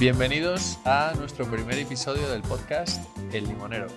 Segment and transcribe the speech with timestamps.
[0.00, 3.04] Bienvenidos a nuestro primer episodio del podcast
[3.34, 3.88] El Limonero.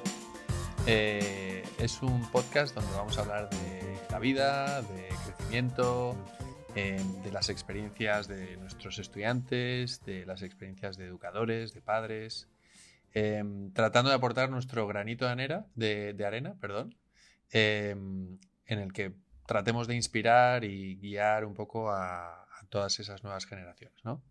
[0.86, 6.18] Eh, es un podcast donde vamos a hablar de la vida, de crecimiento,
[6.76, 12.50] de las experiencias de nuestros estudiantes, de las experiencias de educadores, de padres,
[13.14, 13.42] eh,
[13.74, 16.98] tratando de aportar nuestro granito de arena, de, arena perdón,
[17.50, 19.14] en el que
[19.46, 24.22] tratemos de inspirar y guiar un poco a, a todas esas nuevas generaciones, ¿no?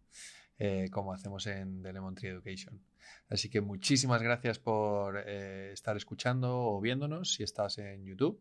[0.59, 2.81] Eh, como hacemos en The Lemon Tree Education.
[3.29, 8.41] Así que muchísimas gracias por eh, estar escuchando o viéndonos si estás en YouTube.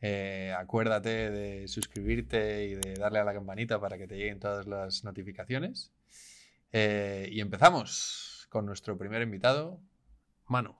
[0.00, 4.66] Eh, acuérdate de suscribirte y de darle a la campanita para que te lleguen todas
[4.66, 5.92] las notificaciones.
[6.72, 9.80] y empezamos con nuestro primer invitado,
[10.46, 10.74] Manu.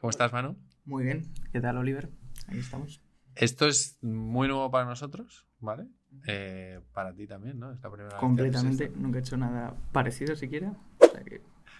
[0.00, 0.56] ¿Cómo estás, Manu?
[0.84, 1.32] Muy bien.
[1.52, 2.10] ¿Qué tal, Oliver?
[2.48, 3.00] Ahí estamos.
[3.34, 5.86] Esto es muy nuevo para nosotros, ¿vale?
[6.26, 7.72] Eh, para ti también, ¿no?
[7.72, 10.74] Es la primera Completamente, nunca he hecho nada parecido siquiera.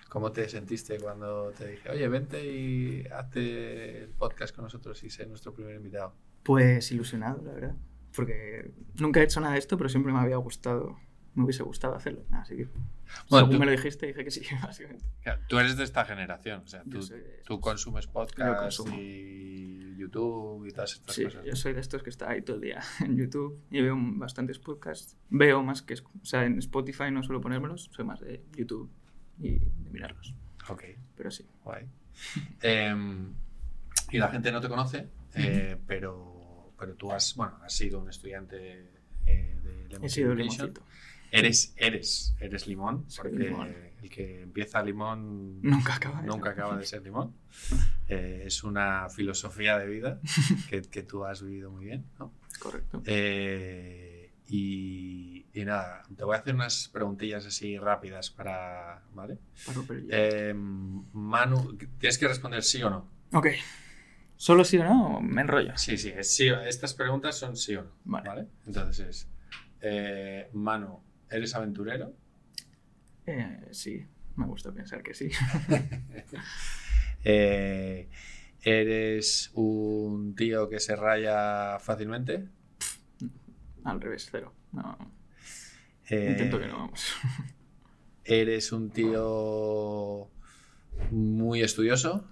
[0.08, 5.10] ¿Cómo te sentiste cuando te dije, oye, vente y hazte el podcast con nosotros y
[5.10, 6.14] sé nuestro primer invitado?
[6.42, 7.74] Pues ilusionado, la verdad.
[8.14, 10.96] Porque nunca he hecho nada de esto, pero siempre me había gustado,
[11.36, 12.24] me hubiese gustado hacerlo.
[12.30, 12.68] Así que,
[13.28, 15.04] según me lo dijiste, dije que sí, básicamente.
[15.46, 16.82] tú eres de esta generación, o sea,
[17.44, 22.30] tú, consumes podcast y YouTube y todas estas sí, Yo soy de estos que está
[22.30, 25.16] ahí todo el día en YouTube y veo bastantes podcasts.
[25.30, 28.90] Veo más que, o sea, en Spotify no suelo ponérmelos, soy más de YouTube
[29.38, 30.34] y de mirarlos.
[30.68, 30.84] Ok.
[31.16, 31.46] Pero sí.
[31.64, 31.86] Guay.
[32.62, 33.34] Em,
[34.10, 38.08] y la gente no te conoce, eh, pero, pero tú has, bueno, has sido un
[38.08, 38.88] estudiante
[39.26, 40.82] eh, de Lemon He sido limoncito.
[41.38, 43.54] Eres, eres, eres limón, porque
[44.02, 47.34] el que empieza limón nunca acaba, nunca acaba de ser limón.
[48.08, 50.20] Eh, es una filosofía de vida
[50.70, 52.32] que, que, tú has vivido muy bien, ¿no?
[52.58, 53.02] Correcto.
[53.04, 59.38] Eh, y, y, nada, te voy a hacer unas preguntillas así rápidas para, ¿vale?
[59.66, 63.08] Para eh, Manu, tienes que responder sí o no.
[63.32, 63.48] Ok.
[64.36, 65.20] ¿Solo sí o no?
[65.20, 65.76] me enrollo?
[65.76, 67.90] Sí, sí, sí, estas preguntas son sí o no.
[68.04, 68.28] Vale.
[68.28, 68.46] ¿vale?
[68.66, 69.28] Entonces
[69.80, 72.14] es, Manu, ¿eres aventurero?
[73.72, 74.06] sí,
[74.36, 75.30] me gusta pensar que sí.
[77.28, 78.08] Eh,
[78.62, 82.46] ¿Eres un tío que se raya fácilmente?
[83.82, 84.54] Al revés, cero.
[84.70, 84.96] No.
[86.08, 87.16] Intento que no, vamos.
[88.24, 90.30] ¿Eres un tío
[91.10, 92.28] muy estudioso?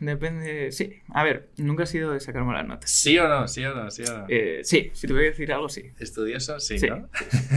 [0.00, 0.72] Depende.
[0.72, 1.02] Sí.
[1.08, 2.90] A ver, nunca he sido de sacarme las notas.
[2.90, 3.48] ¿Sí o no?
[3.48, 3.90] ¿Sí o no?
[3.90, 4.26] ¿Sí o no?
[4.28, 5.92] Eh, sí, si te voy a decir algo, sí.
[5.98, 6.58] ¿Estudioso?
[6.60, 7.08] Sí, ¿no?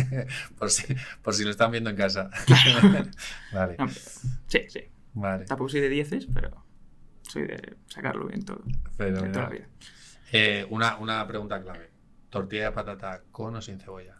[0.58, 2.30] por, si, por si lo están viendo en casa.
[3.54, 3.78] vale.
[4.48, 4.82] sí, sí.
[5.14, 5.46] Vale.
[5.46, 6.66] Tampoco soy de dieces, pero
[7.22, 8.64] soy de sacarlo bien todo.
[8.98, 9.68] Pero, toda la vida.
[10.32, 11.90] Eh, una, una pregunta clave.
[12.30, 14.16] ¿Tortilla de patata con o sin cebolla?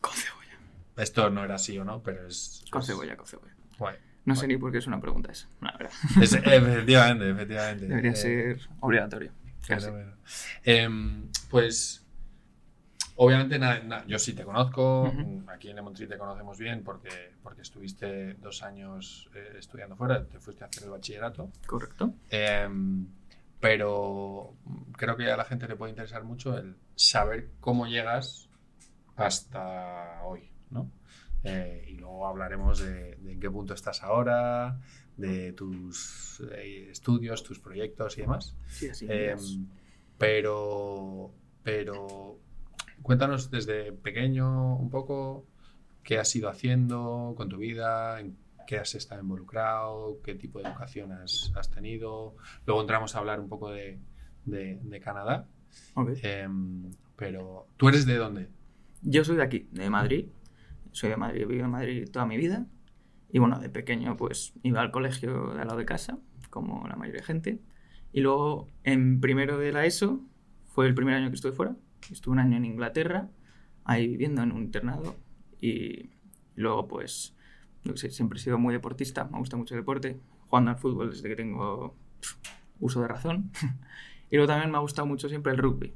[0.00, 0.58] Con cebolla.
[0.96, 2.64] Esto no era así o no, pero es...
[2.70, 3.54] Con cebolla, con cebolla.
[3.78, 3.96] Guay.
[4.24, 5.92] No sé ni por qué es una pregunta esa, la verdad.
[6.20, 7.86] efectivamente, efectivamente.
[7.86, 9.32] Debería eh, ser obligatorio.
[10.64, 12.04] Em, pues,
[13.16, 13.58] obviamente,
[14.06, 15.12] yo sí te conozco.
[15.48, 20.38] Aquí en Lemon te conocemos bien porque, porque estuviste dos años eh, estudiando fuera, te
[20.38, 21.50] fuiste a hacer el bachillerato.
[21.66, 22.14] Correcto.
[22.30, 23.06] Em,
[23.60, 24.54] pero
[24.96, 28.48] creo que a la gente le puede interesar mucho el saber cómo llegas
[29.16, 30.90] hasta hoy, ¿no?
[31.44, 34.78] Eh, y luego hablaremos de, en qué punto estás ahora,
[35.16, 38.54] de tus eh, estudios, tus proyectos y demás.
[38.68, 39.36] Sí, así eh,
[40.18, 41.32] pero,
[41.62, 42.38] pero
[43.02, 45.46] cuéntanos desde pequeño un poco
[46.04, 48.36] qué has ido haciendo con tu vida, en
[48.66, 52.36] qué has estado involucrado, qué tipo de educación has, has tenido.
[52.66, 53.98] Luego entramos a hablar un poco de,
[54.44, 55.48] de, Canadá.
[56.22, 58.48] Em, pero, ¿tú eres de dónde?
[59.02, 60.26] Yo soy de aquí, de Madrid
[60.92, 62.66] soy de Madrid, vivo en Madrid toda mi vida.
[63.30, 66.18] Y bueno, de pequeño pues iba al colegio de al lado de casa,
[66.50, 67.60] como la mayoría de gente.
[68.12, 70.20] Y luego en primero de la ESO
[70.66, 71.74] fue el primer año que estuve fuera.
[72.10, 73.30] Estuve un año en Inglaterra,
[73.84, 75.16] ahí viviendo en un internado.
[75.60, 76.10] Y
[76.56, 77.34] luego pues,
[77.84, 81.10] no sé, siempre he sido muy deportista, me gusta mucho el deporte, jugando al fútbol
[81.10, 81.96] desde que tengo
[82.80, 83.50] uso de razón.
[84.30, 85.94] y luego también me ha gustado mucho siempre el rugby.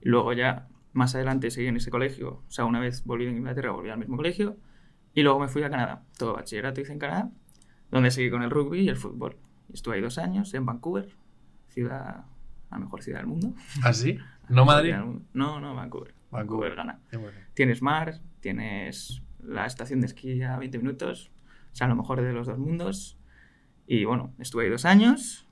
[0.00, 3.32] Y luego ya más adelante seguí en ese colegio, o sea, una vez volví de
[3.32, 4.56] Inglaterra, volví al mismo colegio,
[5.12, 6.04] y luego me fui a Canadá.
[6.16, 7.30] Todo bachillerato hice en Canadá,
[7.90, 9.36] donde seguí con el rugby y el fútbol.
[9.72, 11.08] Estuve ahí dos años en Vancouver,
[11.68, 12.24] ciudad,
[12.70, 13.54] la mejor ciudad del mundo.
[13.82, 14.18] ¿Ah, sí?
[14.48, 14.94] ¿No Madrid?
[15.32, 16.14] No, no, Vancouver.
[16.30, 17.00] Vancouver, gana.
[17.54, 21.30] Tienes mar, tienes la estación de esquí a 20 minutos,
[21.72, 23.18] o sea, lo mejor de los dos mundos.
[23.86, 25.48] Y bueno, estuve ahí dos años,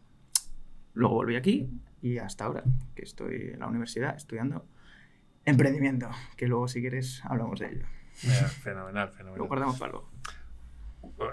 [0.94, 1.68] luego volví aquí
[2.00, 4.66] y hasta ahora, que estoy en la universidad estudiando
[5.44, 7.86] emprendimiento, que luego si quieres hablamos de ello.
[8.62, 9.38] fenomenal, fenomenal.
[9.38, 10.10] Lo guardamos para luego.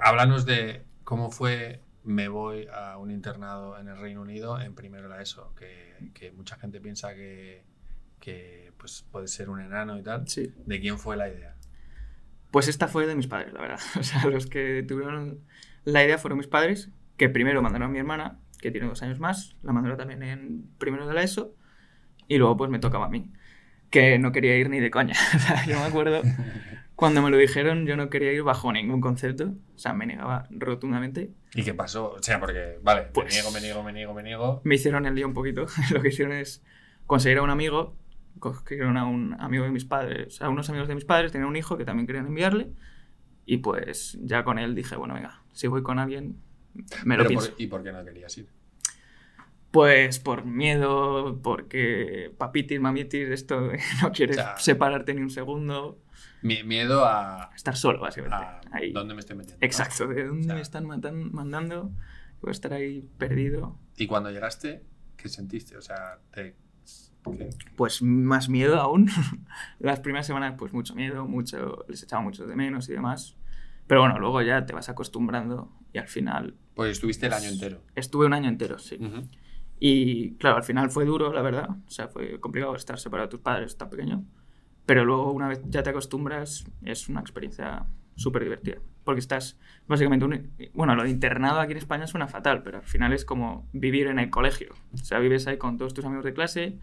[0.01, 5.07] háblanos de cómo fue me voy a un internado en el Reino Unido en primero
[5.07, 7.63] la ESO, que, que mucha gente piensa que,
[8.19, 10.27] que pues, puede ser un enano y tal.
[10.27, 10.53] Sí.
[10.65, 11.55] ¿De quién fue la idea?
[12.51, 13.79] Pues esta fue de mis padres, la verdad.
[13.99, 15.41] O sea, los que tuvieron
[15.83, 19.19] la idea fueron mis padres, que primero mandaron a mi hermana, que tiene dos años
[19.19, 21.55] más, la mandaron también en primero de la ESO,
[22.27, 23.31] y luego pues me tocaba a mí,
[23.89, 25.15] que no quería ir ni de coña.
[25.35, 26.21] O sea, yo me acuerdo,
[26.95, 30.47] cuando me lo dijeron, yo no quería ir bajo ningún concepto, o sea, me negaba
[30.51, 31.31] rotundamente.
[31.55, 32.11] ¿Y qué pasó?
[32.11, 34.61] O sea, porque, vale, Pues- me niego, me niego, me niego, me niego.
[34.63, 36.63] Me hicieron el lío un poquito, lo que hicieron es
[37.07, 37.95] conseguir a un amigo,
[38.39, 41.55] cogieron a un amigo de mis padres, a unos amigos de mis padres, tenían un
[41.55, 42.71] hijo que también querían enviarle,
[43.45, 46.37] y pues ya con él dije, bueno, venga, si voy con alguien,
[47.05, 47.49] me lo pienso.
[47.51, 48.47] por- ¿Y por qué no querías ir?
[49.71, 55.29] Pues por miedo, porque papitis, mamitis, esto de no quieres O sea- separarte ni un
[55.29, 55.99] segundo,
[56.41, 58.35] Mi- miedo a, estar solo, básicamente.
[58.35, 58.91] a ahí.
[58.91, 59.59] dónde me estoy metiendo.
[59.61, 59.65] ¿no?
[59.65, 61.91] Exacto, de dónde O sea- me están matan- mandando,
[62.41, 63.77] voy a estar ahí perdido.
[63.97, 64.83] Y cuando llegaste,
[65.17, 65.77] ¿qué sentiste?
[65.77, 66.55] O sea, te...
[67.37, 67.49] ¿qué?
[67.75, 69.07] Pues más miedo aún.
[69.79, 73.35] Las primeras semanas, pues mucho miedo, mucho, les echaba mucho de menos y demás.
[73.85, 77.81] Pero bueno, luego ya te vas acostumbrando y al final Pues estuviste el año entero.
[77.95, 78.95] estuve un año entero, sí.
[78.99, 79.27] Ujú.
[79.79, 81.69] Y claro, al final fue duro, la verdad.
[81.87, 84.23] O sea, fue complicado estar separado de tus padres tan pequeño.
[84.85, 87.85] Pero luego, una vez ya te acostumbras, es una experiencia
[88.15, 88.77] súper divertida.
[89.03, 92.83] Porque estás, básicamente, un- bueno, lo de internado aquí en España suena fatal, pero al
[92.83, 94.73] final es como vivir en el colegio.
[94.93, 96.79] O sea, vives ahí con todos tus amigos de clase,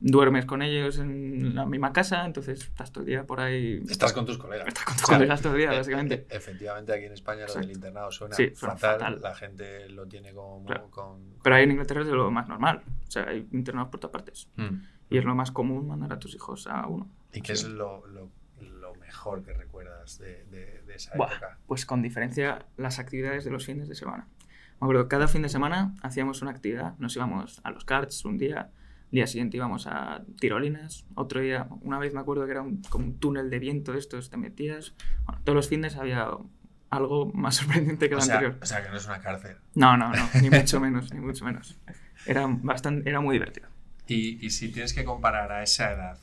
[0.00, 3.82] duermes con ellos en la misma casa, entonces estás todo el día por ahí.
[3.88, 4.66] Estás con tus colegas.
[4.68, 6.26] Estás con tus O sea, colegas todo el día, e- básicamente.
[6.28, 7.66] e- Efectivamente, aquí en España lo Exacto.
[7.68, 8.98] del internado suena, Sí, suena fatal.
[8.98, 9.20] fatal.
[9.22, 10.88] La gente lo tiene como Claro.
[10.90, 11.34] con...
[11.42, 12.82] Pero ahí en Inglaterra es de lo más normal.
[13.06, 14.48] O sea, hay internados por todas partes.
[14.56, 14.76] Mm.
[15.10, 17.08] Y es lo más común mandar a tus hijos a uno.
[17.32, 18.30] ¿Y qué es lo, lo-
[18.60, 21.58] lo mejor que recuerdas de, de- de esa Buah, época?
[21.66, 24.26] pues con diferencia las actividades de los fines de semana.
[24.80, 26.94] Me acuerdo, cada fin de semana hacíamos una actividad.
[26.98, 28.70] Nos íbamos a los karts un día,
[29.10, 33.06] día siguiente íbamos a tirolinas, otro día, una vez me acuerdo que era un, como
[33.06, 34.94] un túnel de viento estos, te metías.
[35.24, 36.28] Bueno, todos los fines había
[36.90, 38.58] algo más sorprendente que O lo sea, anterior.
[38.62, 39.56] o sea, que no es una cárcel.
[39.74, 41.76] No, no, no, ni mucho menos, ni mucho menos.
[42.26, 43.68] Era, bastante, era muy divertido.
[44.06, 46.18] Y, y si tienes que comparar a esa edad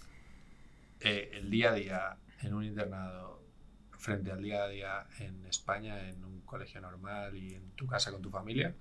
[1.00, 3.44] eh, el día a día en un internado
[3.98, 8.12] frente al día a día en España, en un colegio normal y en tu casa
[8.12, 8.74] con tu familia,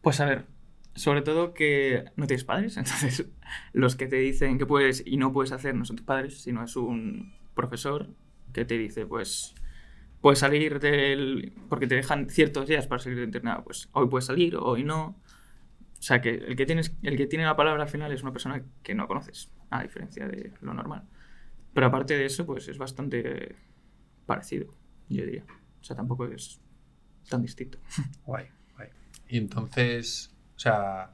[0.00, 0.46] Pues a ver,
[0.94, 3.28] sobre todo que no tienes padres, entonces
[3.72, 6.64] los que te dicen que puedes y no puedes hacer no son tus padres, sino
[6.64, 8.08] es un profesor
[8.52, 9.54] que te dice, pues,
[10.20, 11.52] puedes salir del...
[11.68, 15.16] porque te dejan ciertos días para salir de internado, pues hoy puedes salir, hoy no.
[15.98, 18.32] O sea que el que, tienes, el que tiene la palabra al final es una
[18.32, 21.04] persona que no conoces, a diferencia de lo normal.
[21.74, 23.54] Pero aparte de eso, pues es bastante
[24.26, 24.74] parecido,
[25.08, 25.44] yo diría.
[25.80, 26.60] O sea, tampoco es
[27.28, 27.78] tan distinto.
[28.24, 28.88] guay, guay.
[29.28, 31.10] Y entonces, o sea,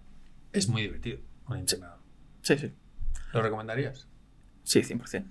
[0.53, 1.99] es muy divertido un internado.
[2.43, 2.73] Sí, sí.
[3.33, 4.09] ¿Lo recomendarías?
[4.65, 5.25] Sí, 100%.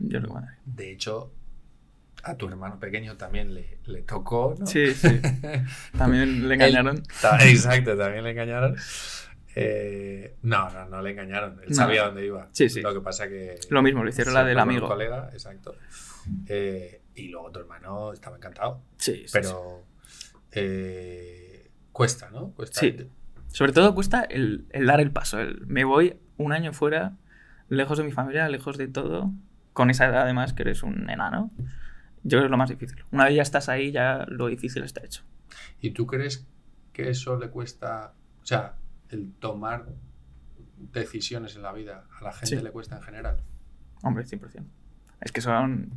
[0.00, 0.58] Yo lo recomendaría.
[0.66, 1.32] De hecho,
[2.24, 4.66] a tu hermano pequeño también le, le tocó, ¿no?
[4.66, 5.18] Sí, sí.
[5.96, 6.96] También le engañaron.
[7.40, 8.76] Él- exacto, también le engañaron.
[9.56, 11.58] Eh, no, no, no le engañaron.
[11.62, 11.74] Él No.
[11.74, 12.50] sabía dónde iba.
[12.52, 12.82] Sí, sí.
[12.82, 13.58] Lo que pasa que.
[13.70, 14.88] Lo mismo, lo hicieron la del amigo.
[14.88, 15.74] colega, exacto.
[16.48, 18.82] Eh, y luego tu hermano estaba encantado.
[18.98, 19.84] Sí, sí, Pero.
[20.52, 22.50] eh, cuesta, ¿no?
[22.50, 22.80] Cuesta.
[22.80, 23.08] Sí.
[23.54, 25.38] Sobre todo cuesta el, el dar el paso.
[25.38, 27.16] El, me voy un año fuera,
[27.68, 29.32] lejos de mi familia, lejos de todo,
[29.72, 31.52] con esa edad además que eres un enano.
[32.24, 32.98] Yo creo que es lo más difícil.
[33.12, 35.22] Una vez ya estás ahí, ya lo difícil está hecho.
[35.80, 36.48] ¿Y tú crees
[36.92, 38.14] que eso le cuesta.
[38.42, 38.74] O sea,
[39.10, 39.86] el tomar
[40.92, 42.62] decisiones en la vida a la gente Sí.
[42.62, 43.36] le cuesta en general?
[44.02, 44.64] Hombre, 100%.
[45.20, 45.92] Es que son,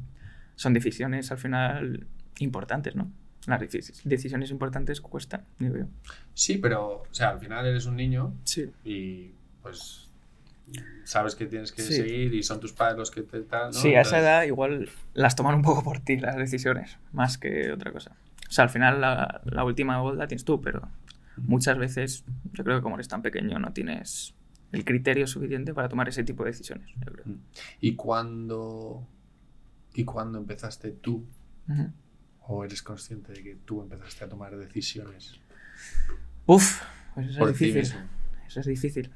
[0.56, 2.06] son decisiones al final
[2.40, 3.12] importantes, ¿no?
[3.48, 5.86] Las decis- decisiones importantes cuestan, digo yo.
[6.34, 8.70] Sí, pero, o sea, al final eres un niño Sí.
[8.84, 9.32] y
[9.64, 10.04] pues
[11.06, 11.94] sabes que tienes que Sí.
[11.94, 13.72] seguir y son tus padres los que te ¿no?
[13.72, 17.72] Sí, a esa edad igual las toman un poco por ti las decisiones, más que
[17.72, 18.12] otra cosa.
[18.50, 20.88] O sea, al final la, la última voz la tienes tú, pero
[21.38, 24.34] muchas veces yo creo que como eres tan pequeño no tienes
[24.74, 26.90] el criterio suficiente para tomar ese tipo de decisiones.
[27.06, 27.26] yo creo.
[27.80, 29.08] ¿Y cuándo,
[29.94, 31.26] ¿Y cuándo empezaste tú.
[32.48, 35.40] O eres consciente de que tú empezaste a tomar decisiones
[36.46, 36.82] Uf,
[37.14, 37.82] pues eso por es difícil.
[37.82, 38.00] mismo?
[38.48, 39.12] Eso es difícil.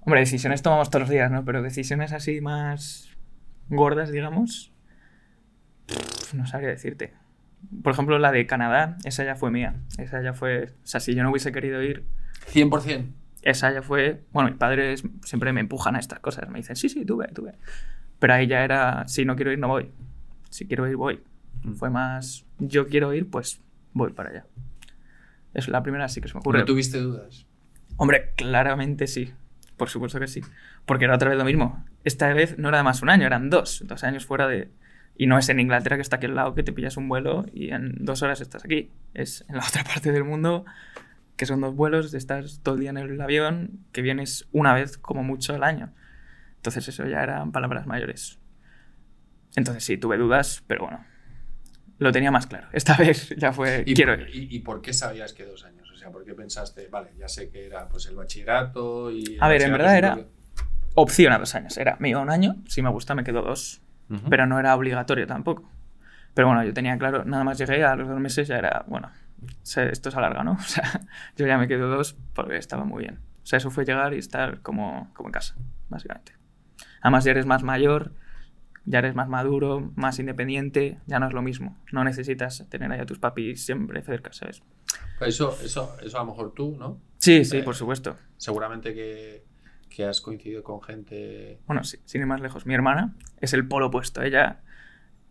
[0.00, 1.44] Hombre, decisiones tomamos todos los días, ¿no?
[1.44, 3.10] Pero decisiones así más
[3.68, 4.72] gordas, digamos,
[5.86, 7.14] pff, no sabría decirte.
[7.82, 9.80] Por ejemplo, la de Canadá, esa ya fue mía.
[9.96, 10.74] Esa ya fue...
[10.84, 12.04] O sea, si yo no hubiese querido ir,
[12.52, 13.12] 100%.
[13.42, 14.22] esa ya fue...
[14.32, 16.48] Bueno, mis padres siempre me empujan a estas cosas.
[16.50, 17.54] Me dicen, sí, sí, tú ve, tú ve.
[18.18, 19.90] Pero ahí ya era, si no quiero ir, no voy.
[20.50, 21.20] Si quiero ir, voy.
[21.64, 21.72] Mm.
[21.74, 23.60] Fue más yo quiero ir, pues
[23.92, 24.46] voy para allá.
[25.54, 26.60] Es la primera sí que se me ocurre.
[26.60, 27.46] ¿No tuviste dudas?
[27.96, 29.32] Hombre, claramente sí.
[29.76, 30.40] Por supuesto que sí.
[30.86, 31.84] Porque era otra vez lo mismo.
[32.04, 33.82] Esta vez no era más un año, eran dos.
[33.86, 34.70] Dos años fuera de...
[35.16, 37.46] Y no es en Inglaterra que está aquí al lado que te pillas un vuelo
[37.52, 38.90] y en dos horas estás aquí.
[39.14, 40.64] Es en la otra parte del mundo
[41.38, 44.98] que son dos vuelos, estás todo el día en el avión, que vienes una vez
[44.98, 45.92] como mucho al año.
[46.56, 48.40] Entonces eso ya eran palabras mayores.
[49.54, 51.04] Entonces sí, tuve dudas, pero bueno,
[51.98, 52.68] lo tenía más claro.
[52.72, 54.36] Esta vez ya fue, ¿Y quiero por, ir.
[54.52, 55.90] y, y por qué sabías que dos años?
[55.92, 59.22] O sea, ¿por qué pensaste, vale, ya sé que era pues el bachillerato y...
[59.34, 60.28] el A ver, en bachillerato verdad era poco-
[60.94, 61.76] opción a dos años.
[61.76, 63.80] Era, me iba un año, si me gusta me quedo dos.
[64.10, 64.28] Ujú.
[64.30, 65.70] Pero no era obligatorio tampoco.
[66.34, 69.10] Pero bueno, yo tenía claro, nada más llegué a los dos meses ya era, bueno,
[69.62, 70.52] se- esto se alarga, ¿no?
[70.58, 71.00] O sea,
[71.36, 73.18] yo ya me quedo dos porque estaba muy bien.
[73.42, 75.56] O sea, eso fue llegar y estar como, como en casa,
[75.88, 76.32] básicamente.
[77.00, 78.12] Además, ya eres más mayor,
[78.88, 81.76] ya eres más maduro, más independiente, ya no es lo mismo.
[81.92, 84.62] No necesitas tener ahí a tus papis siempre cerca, ¿sabes?
[85.20, 86.98] Eso, eso, eso a lo mejor tú, ¿no?
[87.18, 88.16] Sí, sí, Eh, por supuesto.
[88.36, 89.44] Seguramente que,
[89.90, 91.58] que has coincidido con gente...
[91.66, 94.22] Bueno, sí, sin ir más lejos, mi hermana es el polo opuesto.
[94.22, 94.60] Ella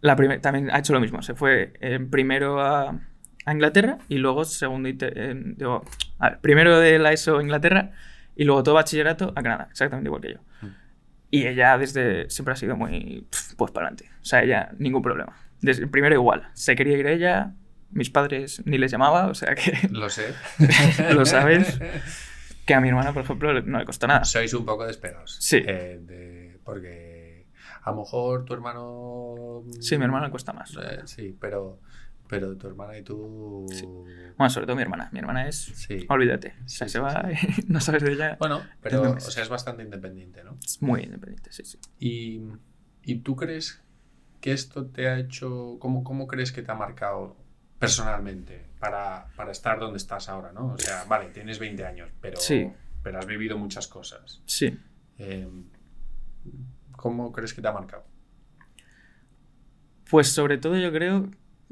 [0.01, 1.21] la también ha hecho lo mismo.
[1.21, 2.99] Se fue eh, primero a,
[3.45, 4.89] a Inglaterra y luego segundo...
[4.89, 5.83] y te- en- digo,
[6.19, 7.91] a ver, primero de la ESO a Inglaterra
[8.35, 10.39] y luego todo bachillerato a Canadá, exactamente igual que yo.
[11.29, 14.09] Y ella desde siempre ha sido muy pues para adelante.
[14.21, 15.35] O sea, ella ningún problema.
[15.61, 16.49] Desde el primero igual.
[16.53, 17.53] Se quería ir ella,
[17.91, 20.33] mis padres ni les llamaba, o sea que Lo sé.
[21.13, 21.79] Lo sabes.
[22.65, 24.23] que a mi hermana, por ejemplo, no le costó nada.
[24.25, 25.37] Sois un poco desesperados.
[25.39, 25.57] Sí.
[25.65, 27.47] Eh, de- porque
[27.83, 29.63] a lo mejor tu hermano...
[29.79, 30.75] Sí, mi hermana le cuesta más.
[30.75, 31.79] Eh, sí, pero,
[32.27, 33.65] pero tu hermana y tú...
[33.71, 33.85] Sí.
[33.85, 35.09] Bueno, sobre todo mi hermana.
[35.11, 35.57] Mi hermana es.
[35.57, 36.05] Sí.
[36.09, 36.53] Olvídate.
[36.65, 38.37] O sea, sí, se va y no sabes de ella.
[38.39, 40.57] Bueno, pero o sea, es bastante independiente, ¿no?
[40.63, 41.79] Es muy independiente, sí, sí.
[41.99, 42.41] ¿Y,
[43.03, 43.81] y tú crees
[44.41, 45.77] que esto te ha hecho...
[45.79, 47.37] ¿Cómo, cómo crees que te ha marcado
[47.79, 50.73] personalmente para, para estar donde estás ahora, ¿no?
[50.73, 52.71] O sea, vale, tienes 20 años, pero, Sí.
[53.03, 54.41] pero has vivido muchas cosas.
[54.45, 54.77] Sí.
[55.19, 55.47] Eh,
[56.91, 58.05] ¿Cómo crees que te ha marcado?
[60.09, 61.29] Pues sobre todo yo creo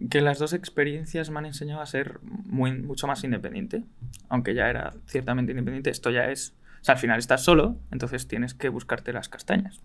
[0.10, 3.84] que las dos experiencias me han enseñado a ser muy, mucho más independiente.
[4.30, 6.56] Aunque ya era ciertamente independiente, esto ya es...
[6.82, 9.82] O sea, al final estás solo, entonces tienes que buscarte las castañas.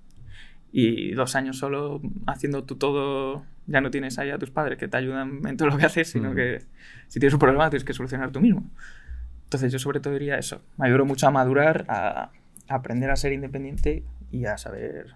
[0.72, 4.86] Y dos años solo haciendo tú todo, ya no tienes ahí a tus padres que
[4.88, 6.36] te ayudan en todo lo que haces, sino Mm.
[6.36, 6.58] que
[7.08, 8.68] si tienes un problema tienes que solucionar tú mismo.
[9.44, 10.60] Entonces yo sobre todo diría eso.
[10.76, 12.30] Me ayudó mucho a madurar, a,
[12.68, 15.14] a aprender a ser independiente y a saber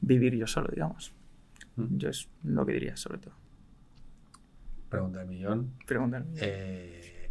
[0.00, 1.12] vivir yo solo, digamos.
[1.76, 1.96] Mm.
[1.96, 3.34] Yo es lo que diría sobre todo.
[4.88, 5.74] Pregunta del millón.
[5.86, 6.26] Pregúntame.
[6.40, 7.30] Eh,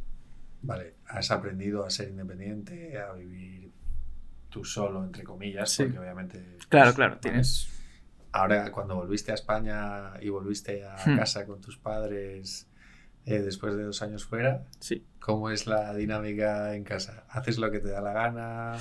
[0.62, 3.72] vale, has aprendido a ser independiente, a vivir
[4.50, 5.84] tú solo, entre comillas, Sí.
[5.84, 6.58] porque obviamente...
[6.70, 7.70] Claro, pues, claro, tienes...
[8.32, 11.18] Ahora, cuando volviste a España y volviste a Hmm.
[11.18, 12.68] casa con tus padres
[13.26, 15.06] eh, después de dos años fuera, Sí.
[15.20, 17.26] ¿cómo es la dinámica en casa?
[17.30, 18.78] ¿Haces lo que te da la gana?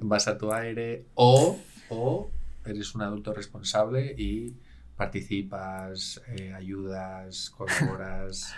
[0.00, 1.06] ¿Vas a tu aire?
[1.14, 1.58] ¿O,
[1.90, 2.30] o
[2.64, 4.56] eres un adulto responsable y
[4.96, 8.54] participas, eh, ayudas, colaboras,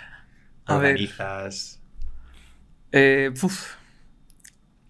[0.67, 0.93] A ver.
[0.93, 1.81] organizas?
[2.93, 3.33] Eh.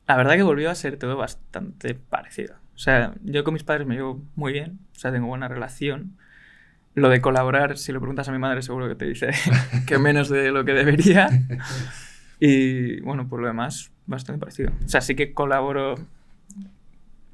[0.06, 2.54] La verdad que volvió a ser todo bastante parecido.
[2.74, 6.16] O sea, yo con mis padres me llevo muy bien, o sea, tengo buena relación.
[6.94, 9.30] Lo de colaborar, si lo preguntas a mi madre, seguro que te dice
[9.86, 11.28] que menos de lo que debería.
[12.38, 14.70] Y bueno, por lo demás, bastante parecido.
[14.84, 15.94] O sea, sí que colaboro.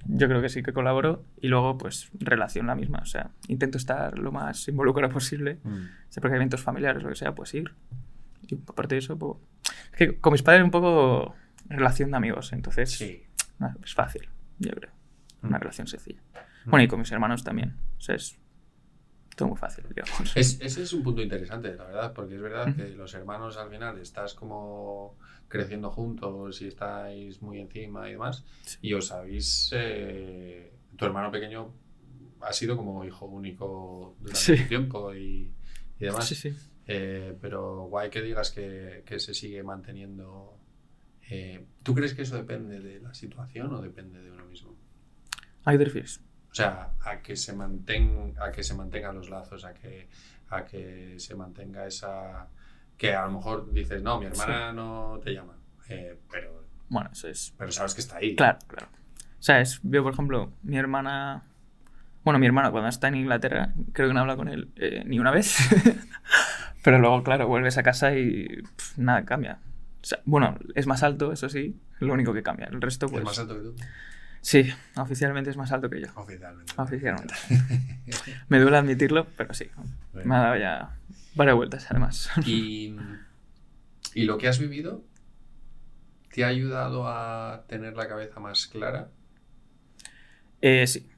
[0.07, 1.25] Yo creo que sí que colaboro.
[1.41, 2.99] Y luego, pues, relación la misma.
[3.03, 5.59] O sea, intento estar lo más involucrado posible.
[5.63, 5.77] Mm.
[6.09, 7.73] Siempre que hay eventos familiares, lo que sea, pues ir.
[8.49, 9.37] Y aparte de eso, pues...
[9.93, 11.35] Es que con mis padres un poco
[11.69, 13.23] relación de amigos, entonces Sí.
[13.59, 14.29] no, es fácil,
[14.59, 14.91] yo creo.
[15.43, 15.61] Una Mm.
[15.61, 16.21] relación sencilla.
[16.67, 16.71] Mm.
[16.71, 17.77] Bueno, y con mis hermanos también.
[17.99, 18.39] O sea, es
[19.37, 20.37] todo muy fácil, digamos.
[20.37, 23.71] Es- ese es un punto interesante, la verdad, porque es verdad que los hermanos al
[23.71, 25.17] final estás como
[25.49, 28.79] creciendo juntos y estáis muy encima y demás, Sí.
[28.83, 29.71] y os habéis...
[29.73, 31.73] eh, tu hermano pequeño
[32.41, 34.53] ha sido como hijo único durante Sí.
[34.63, 35.53] un tiempo y,
[35.99, 36.55] y demás, Sí, sí.
[36.87, 40.59] Eh, pero guay que digas que, que se sigue manteniendo...
[41.31, 44.75] eh, ¿Tú crees que eso depende de la situación o depende de uno mismo?
[45.65, 46.21] ¿A qué te refieres?
[46.53, 50.07] O sea, a que se manten, a que se mantengan los lazos, a que,
[50.51, 52.47] a que se mantenga esa
[52.99, 55.55] que a lo mejor dices, no, mi hermana no te llama,
[55.89, 57.53] eh, pero, Bueno, eso es...
[57.59, 58.37] pero sabes que está ahí.
[58.37, 58.87] Claro, claro.
[58.87, 59.81] O sea, es...
[59.83, 61.43] Veo, por ejemplo, mi hermana...
[62.23, 65.19] Bueno, mi hermano cuando está en Inglaterra, creo que no habla con él eh, ni
[65.19, 65.57] una vez.
[66.85, 69.59] Pero luego, claro, vuelves a casa y pf, nada cambia.
[70.01, 72.67] O sea, bueno, es más alto, eso sí, lo único que cambia.
[72.67, 73.25] El resto, ¿Es pues...
[73.25, 73.75] más alto que tú?
[74.43, 76.09] Sí, oficialmente es más alto que yo.
[76.17, 76.75] Oficialmente.
[76.77, 77.35] Oficialmente.
[78.49, 79.71] Me duele admitirlo, pero sí.
[80.13, 80.29] Bueno.
[80.29, 80.97] Me ha dado ya
[81.35, 82.31] Varias vueltas, además.
[82.45, 82.97] Y,
[84.15, 85.05] y lo que has vivido
[86.33, 89.09] te ha ayudado a tener la cabeza más clara.
[90.61, 91.11] Eh, sí,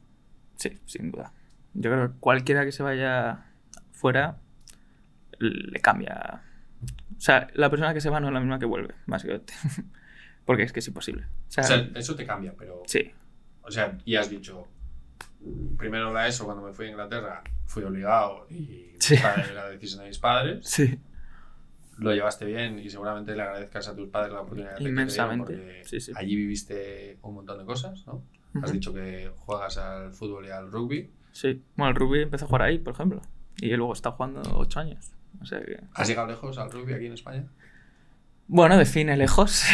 [0.56, 1.32] sí, sin duda.
[1.74, 3.46] Yo creo que cualquiera que se vaya
[3.92, 4.38] fuera
[5.38, 6.42] le cambia.
[7.16, 9.54] O sea, la persona que se va no es la misma que vuelve, básicamente.
[10.44, 11.24] Porque es que es imposible.
[11.48, 12.82] O sea, O sea, eso te cambia, pero.
[12.86, 13.10] sí,
[13.62, 14.66] O sea, y has dicho.
[15.76, 19.16] Primero la ESO, cuando me fui a Inglaterra, fui obligado y Sí.
[19.54, 20.66] la decisión de mis padres.
[20.66, 20.98] sí,
[21.98, 24.98] Lo llevaste bien y seguramente le agradezcas a tus padres la oportunidad que te dieron
[25.00, 26.12] Inmensamente, porque sí, sí.
[26.16, 28.24] allí viviste un montón de cosas, ¿no?
[28.56, 28.72] Has Ujú.
[28.72, 31.10] dicho que juegas al fútbol y al rugby.
[31.32, 31.62] sí.
[31.76, 33.20] Bueno, el rugby empezó a jugar ahí, por ejemplo.
[33.58, 35.12] Y luego está jugando ocho años.
[35.40, 35.78] O sea que...
[35.94, 37.44] ¿Has llegado lejos al rugby aquí en España?
[38.46, 39.64] Bueno, define lejos.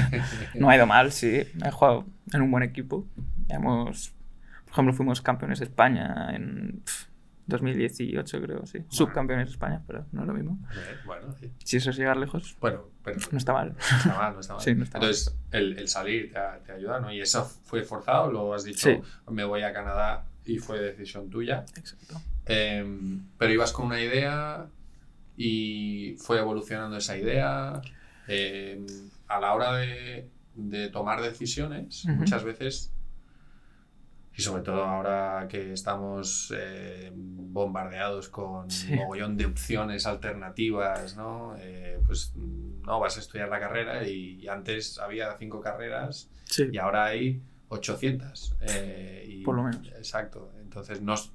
[0.54, 1.28] no ha ido mal, sí.
[1.64, 3.06] He jugado en un buen equipo.
[3.48, 4.12] Hemos,
[4.64, 7.06] por ejemplo, fuimos campeones de España en pf,
[7.46, 8.78] 2018, creo, sí.
[8.88, 10.58] Subcampeones de España, pero no es lo mismo.
[11.04, 11.50] Bueno, sí.
[11.64, 13.74] Si eso es llegar lejos, Bueno, pero no está mal.
[13.74, 14.62] no está mal, no está mal.
[14.62, 15.08] Sí, no está mal.
[15.08, 16.32] Entonces, el, el salir
[16.64, 17.12] te, ayuda, ¿no?
[17.12, 19.00] Y eso fue forzado, luego has dicho, Sí.
[19.30, 21.64] me voy a Canadá y fue decisión tuya.
[21.76, 22.20] Exacto.
[22.46, 24.66] Em, pero ibas con una idea
[25.36, 27.80] y fue evolucionando esa idea.
[28.34, 28.86] Em,
[29.28, 32.92] a la hora de, de tomar decisiones, muchas veces,
[34.34, 38.92] y sobre todo ahora que estamos eh, bombardeados con Sí.
[38.92, 41.54] un mogollón de opciones alternativas, ¿no?
[41.58, 46.68] Eh, pues no, vas a estudiar la carrera y, y antes había cinco carreras Sí.
[46.72, 48.56] y ahora hay 800.
[48.62, 49.86] eh, y- Por lo menos.
[49.88, 50.50] Exacto.
[50.62, 51.32] Entonces, nos,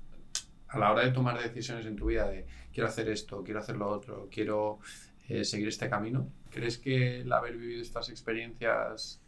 [0.68, 3.76] a la hora de tomar decisiones en tu vida de quiero hacer esto, quiero hacer
[3.78, 4.80] lo otro, quiero
[5.30, 6.28] eh, seguir este camino,
[6.58, 9.22] ¿crees que el haber vivido estas experiencias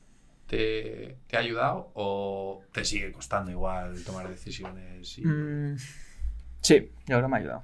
[0.48, 5.17] te, te ha ayudado o te sigue costando igual tomar decisiones?
[5.19, 5.25] Y...
[5.25, 5.77] Mm,
[6.62, 7.63] sí, que me ha ayudado.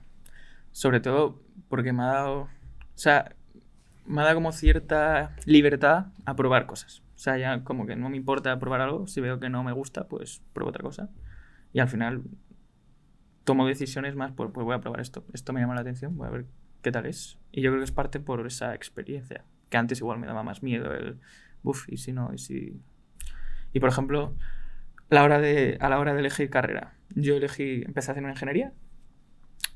[0.72, 2.41] Sobre todo porque me ha dado.
[2.41, 2.50] O
[2.98, 3.36] sea,
[4.06, 7.01] me ha dado como cierta libertad a probar cosas.
[7.15, 9.08] O sea, ya como que no me importa probar algo.
[9.08, 11.10] Si veo que no me gusta, pues pruebo otra cosa.
[11.73, 12.23] Y al final
[13.45, 15.25] tomo decisiones más por, pues voy a probar esto.
[15.34, 16.45] Esto me llama la atención, voy a ver
[16.82, 17.39] qué tal es.
[17.51, 19.43] Y yo creo que es parte por esa experiencia.
[19.69, 21.19] Que antes igual me daba más miedo el.
[21.63, 22.82] Uf, y si no, y si.
[23.73, 24.36] Y por ejemplo,
[25.10, 28.34] la hora de, a la hora de elegir carrera, yo elegí, empecé a hacer una
[28.34, 28.73] ingeniería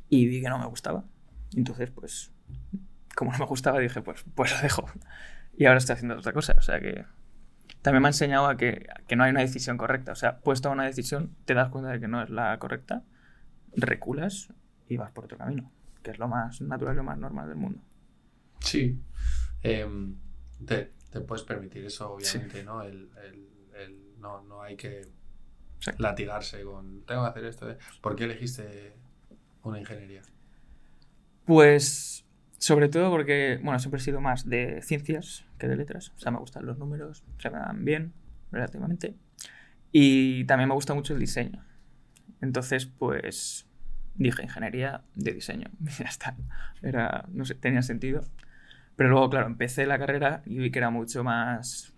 [0.10, 1.06] y vi que no me gustaba.
[1.56, 2.32] Entonces, pues,
[3.16, 4.86] como no me gustaba, dije, pues, pues lo dejo.
[5.58, 6.56] Y ahora estoy haciendo otra cosa.
[6.58, 7.06] O sea que
[7.82, 10.12] también me ha enseñado a que, a que no hay una decisión correcta.
[10.12, 13.04] O sea, puedes tomar una decisión, te das cuenta de que no es la correcta,
[13.76, 14.54] reculas
[14.88, 15.72] y vas por otro camino,
[16.04, 17.82] que es lo más natural y lo más normal del mundo.
[18.60, 19.02] Sí.
[19.64, 20.16] Em,
[20.66, 22.38] te, te puedes permitir eso, Sí.
[22.38, 22.82] obviamente, ¿no?
[22.84, 25.02] El, el- el- no, no hay que
[25.80, 25.92] Sí.
[25.98, 27.78] latigarse con tengo que hacer esto.
[28.02, 28.94] ¿Por qué elegiste
[29.64, 30.22] una ingeniería?
[31.46, 32.26] Pues
[32.58, 36.12] sobre todo porque, bueno, siempre he sido más de ciencias que de letras.
[36.16, 38.14] O sea, me gustan los números, se me dan bien,
[38.52, 39.16] relativamente.
[39.92, 41.66] Y también me gusta mucho el diseño.
[42.42, 43.66] Entonces, pues
[44.16, 45.70] dije ingeniería de diseño.
[46.00, 46.36] Ya está.
[46.82, 48.22] Era, no sé, tenía sentido.
[49.00, 51.94] Pero luego, claro, empecé la carrera y vi que era mucho más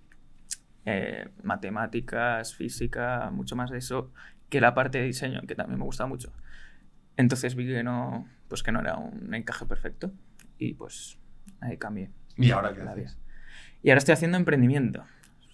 [0.85, 4.13] eh, matemáticas, física, mucho más de eso
[4.49, 6.31] que la parte de diseño, que también me gusta mucho.
[7.17, 10.11] Entonces vi que no, pues que no era un encaje perfecto
[10.59, 11.17] y pues
[11.59, 13.17] ahí cambié ¿Y ahora qué haces?
[13.81, 15.03] Y ahora estoy haciendo emprendimiento.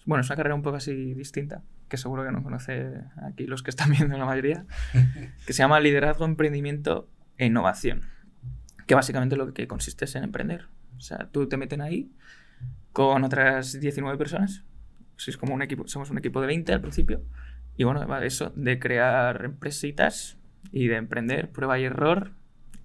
[0.04, 2.92] Bueno, es una carrera un poco así distinta, que seguro que no conoce
[3.26, 4.66] aquí los que están viendo la mayoría,
[5.46, 7.08] que se llama Liderazgo, Emprendimiento
[7.38, 8.02] e Innovación,
[8.86, 10.68] que básicamente lo que consiste es en emprender.
[10.98, 12.10] O sea, tú te meten ahí
[12.92, 14.64] con otras 19 personas,
[15.16, 17.22] sois como un equipo, somos un equipo de 20 al principio,
[17.76, 20.36] y bueno, va de eso, de crear empresitas
[20.72, 22.32] y de emprender, prueba y error,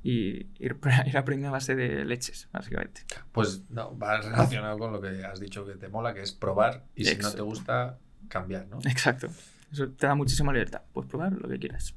[0.04, 3.02] y ir, ir aprendiendo a base de leches, básicamente.
[3.32, 6.86] Pues no, va relacionado con lo que has dicho que te mola, que es probar
[6.96, 7.46] y si no te Exacto.
[7.46, 7.98] gusta,
[8.28, 8.80] cambiar, ¿no?
[8.86, 9.28] Exacto.
[9.72, 10.82] Eso te da muchísima libertad.
[10.94, 11.96] Puedes probar lo que quieras.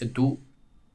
[0.00, 0.40] Eh, Tú,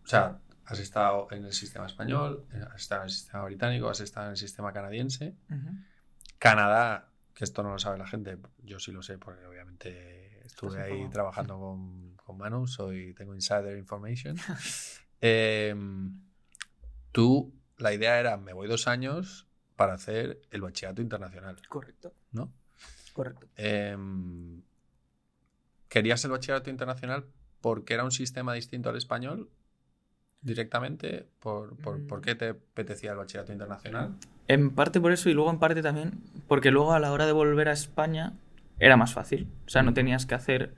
[0.04, 3.90] o sea, has estado en el sistema español, eh, has estado en el sistema británico,
[3.90, 5.36] has estado en el sistema canadiense.
[6.38, 10.82] Canadá, que esto no lo sabe la gente, yo sí lo sé porque obviamente estuve
[10.82, 14.36] ahí trabajando con, con Manu, soy, tengo insider information.
[15.24, 16.20] Em,
[17.12, 22.12] tú, la idea era, me voy dos años para hacer el bachillerato internacional, Correcto.
[22.32, 22.52] ¿no?
[23.14, 23.48] Correcto.
[23.56, 24.64] Em,
[25.90, 27.28] ¿Querías el bachillerato internacional
[27.62, 29.52] porque era un sistema distinto al español
[30.42, 31.28] directamente?
[31.40, 32.08] ¿Por, por, Mm.
[32.08, 34.12] por qué te apetecía el bachillerato internacional?
[34.48, 36.14] En parte por eso y luego en parte también
[36.48, 38.34] porque luego a la hora de volver a España
[38.80, 39.48] era más fácil.
[39.66, 40.74] O sea, no tenías que hacer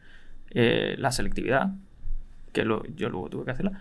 [0.52, 1.72] eh, la selectividad,
[2.52, 3.80] que lo- yo luego tuve que hacerla.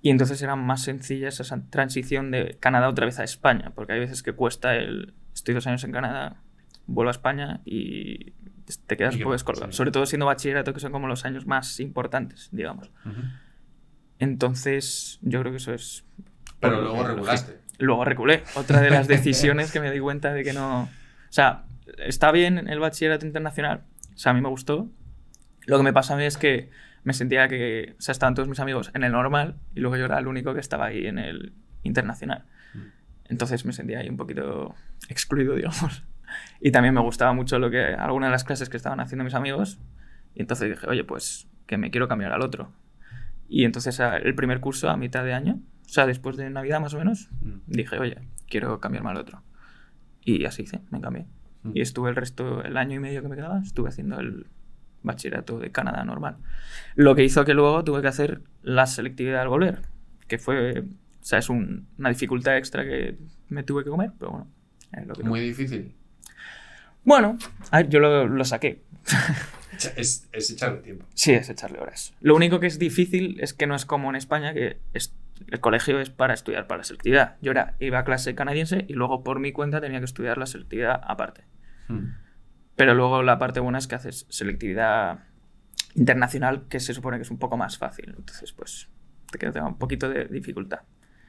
[0.00, 4.00] Y entonces era más sencilla esa transición de Canadá otra vez a España, porque hay
[4.00, 5.14] veces que cuesta el...
[5.34, 6.36] Estoy dos años en Canadá,
[6.86, 8.32] vuelvo a España y
[8.86, 9.70] te quedas un poco descolgado.
[9.72, 12.90] Sobre todo siendo bachillerato, que son como los años más importantes, digamos.
[14.22, 16.04] Entonces, yo creo que eso es...
[16.60, 17.58] Pero luego regulaste.
[17.78, 18.44] Luego reculé.
[18.54, 20.82] Otra de las decisiones que me di cuenta de que no...
[20.82, 20.88] O
[21.30, 21.64] sea,
[21.98, 23.82] está bien el bachillerato internacional.
[24.14, 24.88] O sea, a mí me gustó.
[25.66, 26.70] Lo que me pasa a mí es que
[27.02, 30.04] me sentía que, o sea, estaban todos mis amigos en el normal y luego yo
[30.04, 32.44] era el único que estaba ahí en el internacional.
[32.74, 32.78] Mm.
[33.24, 34.76] Entonces me sentía ahí un poquito
[35.08, 36.04] excluido, digamos.
[36.60, 39.34] Y también me gustaba mucho lo que algunas de las clases que estaban haciendo mis
[39.34, 39.80] amigos.
[40.36, 42.70] Y entonces dije, oye, pues que me quiero cambiar al otro.
[43.52, 46.94] Y entonces el primer curso, a mitad de año, o sea, después de Navidad más
[46.94, 47.58] o menos, mm.
[47.66, 49.42] dije, oye, quiero cambiarme al otro.
[50.24, 51.26] Y así hice, me cambié.
[51.62, 51.72] Mm.
[51.74, 54.46] Y estuve el resto, el año y medio que me quedaba, estuve haciendo el,
[55.02, 56.36] bachillerato de Canadá normal.
[56.94, 59.82] Lo que hizo que luego tuve que hacer la selectividad al volver,
[60.28, 60.84] que fue, o
[61.20, 64.48] sea, es una dificultad extra que me tuve que comer, pero bueno.
[64.92, 65.94] Es lo que Muy difícil.
[67.04, 67.36] Bueno,
[67.88, 68.82] yo lo, saqué.
[69.96, 71.06] Es, echarle tiempo.
[71.14, 72.14] Sí, es echarle horas.
[72.20, 74.78] Lo único que es difícil es que no es como en España, que
[75.48, 77.36] el colegio es para estudiar para la selectividad.
[77.40, 80.46] Yo era, iba a clase canadiense y luego por mi cuenta tenía que estudiar la
[80.46, 81.44] selectividad aparte.
[81.88, 82.14] Hmm.
[82.76, 85.20] Pero luego la parte buena es que haces selectividad
[85.94, 88.14] internacional, que se supone que es un poco más fácil.
[88.16, 88.88] Entonces, pues,
[89.30, 90.80] te queda un poquito de dificultad.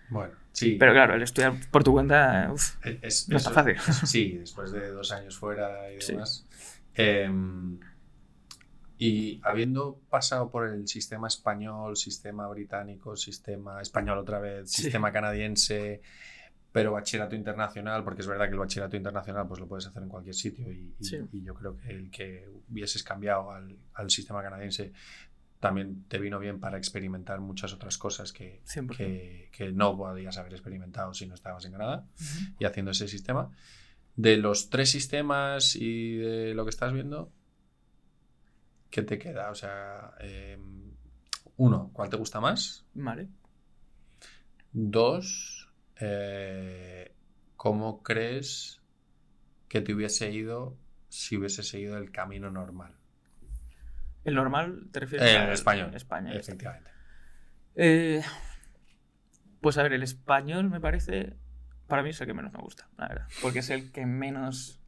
[0.09, 0.77] Bueno, sí.
[0.79, 2.53] Pero claro, el estudiar por tu cuenta
[3.01, 3.77] es, no está fácil.
[4.05, 6.45] sí, después de dos años fuera y demás.
[6.95, 7.79] Em,
[9.05, 16.01] y habiendo pasado por el sistema español, sistema británico, sistema español otra vez, sistema canadiense,
[16.71, 20.09] pero bachillerato internacional, porque es verdad que el bachillerato internacional pues lo puedes hacer en
[20.09, 20.95] cualquier sitio y,
[21.43, 24.93] yo creo que el que hubieses cambiado al, al, sistema canadiense
[25.59, 28.61] también te vino bien para experimentar muchas otras cosas que,
[28.97, 32.05] que, que, no podías haber experimentado si no estabas en Canadá
[32.59, 33.49] y haciendo ese sistema.
[34.15, 37.31] De los tres sistemas y de lo que estás viendo,
[38.93, 39.49] ¿qué te queda?
[39.49, 40.91] O sea, em,
[41.57, 42.85] uno, ¿cuál te gusta más?
[42.93, 43.27] Vale.
[44.71, 47.11] Dos, eh,
[47.57, 48.83] ¿cómo crees
[49.67, 50.77] que te hubiese ido
[51.09, 52.93] si hubiese seguido el camino normal?
[54.25, 55.95] ¿El normal te refieres eh, a español?
[55.95, 56.91] España, efectivamente.
[57.73, 58.21] Eh,
[59.59, 61.35] pues a ver, el español me parece,
[61.87, 64.79] para mí es el que menos me gusta, la verdad, porque es el que menos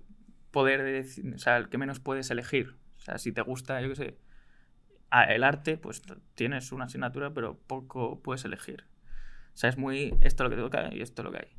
[0.52, 2.85] poder, de, o sea, el que menos puedes elegir.
[3.06, 4.18] O sea, si te gusta, yo qué sé,
[5.30, 6.02] el arte, pues
[6.34, 8.86] tienes una asignatura, pero poco puedes elegir.
[9.54, 11.56] O sea, es muy esto lo que toca y esto lo que hay.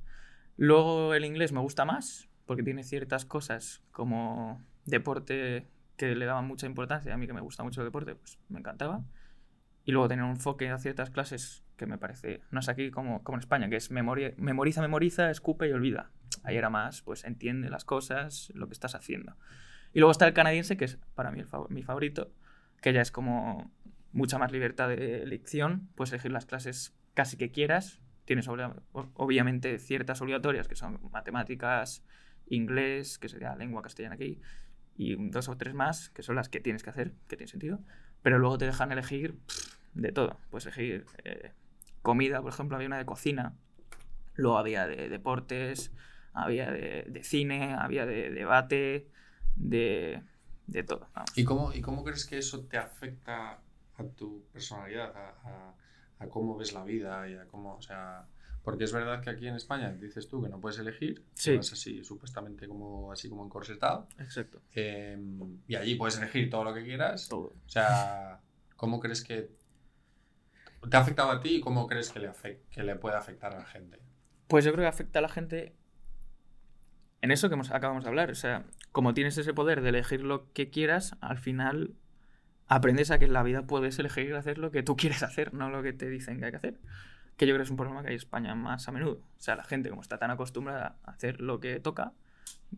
[0.57, 6.49] Luego el inglés me gusta más porque tiene ciertas cosas como deporte que le daban
[6.49, 7.15] mucha importancia.
[7.15, 9.05] A mí que me gusta mucho el deporte, pues me encantaba.
[9.85, 13.23] Y luego tener un enfoque a ciertas clases que me parece, no es aquí como,
[13.23, 16.11] como en España, que es memoria, memoriza, memoriza, escupe y olvida.
[16.43, 19.37] Ahí era más, pues entiende las cosas, lo que estás haciendo.
[19.97, 22.31] Y luego está el canadiense, que es para mí mi favorito,
[22.83, 23.73] que ya es como
[24.13, 28.03] mucha más libertad de elección, puedes elegir las clases casi que quieras.
[28.27, 32.05] Tienes obviamente ciertas obligatorias que son matemáticas,
[32.47, 34.39] inglés, que sería lengua castellana aquí,
[34.99, 37.81] y dos o tres más, que son las que tienes que hacer, que tiene sentido.
[38.21, 39.39] Pero luego te dejan elegir
[39.95, 40.39] de todo.
[40.51, 41.53] Puedes elegir eh,
[42.03, 43.55] comida, por ejemplo, había una de cocina,
[44.35, 45.91] luego había de deportes,
[46.35, 49.09] había de, cine, había de debate,
[49.57, 50.23] de,
[50.67, 51.09] de todo.
[51.35, 53.61] ¿Y, cómo, ¿Y cómo crees que eso te afecta
[53.97, 55.75] a tu personalidad, a,
[56.19, 58.27] a cómo ves la vida y a cómo, o sea,
[58.67, 61.55] porque es verdad que aquí en España dices tú que no puedes elegir, sí.
[61.57, 64.09] así supuestamente como así como encorsetado.
[64.19, 64.61] Exacto.
[64.73, 67.29] Em, y allí puedes elegir todo lo que quieras.
[67.29, 67.55] Todo.
[67.65, 68.41] O sea,
[68.75, 69.53] ¿cómo crees que
[70.91, 72.33] te ha afectado a ti y cómo crees que le,
[72.71, 74.01] que le puede afectar a la gente?
[74.49, 75.77] Pues yo creo que afecta a la gente
[77.23, 78.33] en eso que acabamos de hablar.
[78.33, 78.67] O sea,
[78.97, 81.93] como tienes ese poder de elegir lo que quieras, al final
[82.67, 85.69] aprendes a que en la vida puedes elegir hacer lo que tú quieres hacer, no
[85.69, 86.79] lo que te dicen que hay que hacer.
[87.37, 89.17] Que yo creo que es un problema que hay en España más a menudo.
[89.17, 92.15] O sea, la gente como está tan acostumbrada a hacer lo que toca,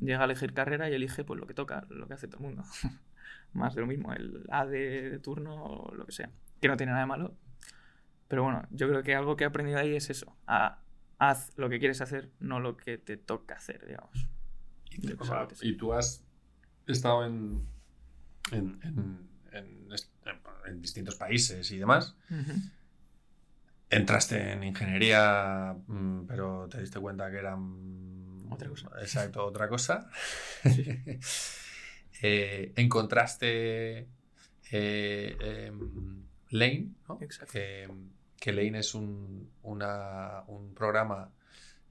[0.01, 2.47] llega a elegir carrera y elige pues lo que toca, lo que hace todo el
[2.47, 2.65] mundo.
[3.53, 6.33] más de lo mismo, el A de, turno o lo que sea.
[6.61, 7.37] Que no tiene nada de malo.
[8.27, 10.37] Pero bueno, yo creo que algo que he aprendido ahí es eso.
[10.47, 14.29] Haz lo que quieres hacer, no lo que te toca hacer, digamos.
[15.63, 16.25] Y, tú has
[16.87, 17.67] estado en,
[18.53, 22.15] en en, distintos países y demás.
[23.91, 27.57] Entraste en ingeniería, mm, pero te diste cuenta que era...
[28.51, 28.91] Otra cosa.
[29.01, 30.11] Exacto, otra cosa.
[32.21, 34.09] Eh, encontraste
[34.73, 37.17] eh, em, Lane, ¿no?
[37.21, 37.53] Exacto.
[37.53, 41.31] que Lane es un, una- un programa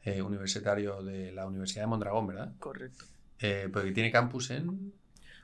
[0.04, 2.54] eh, universitario de la Universidad de Mondragón, ¿verdad?
[2.60, 3.06] Correcto.
[3.40, 4.66] Eh, porque tiene campus en...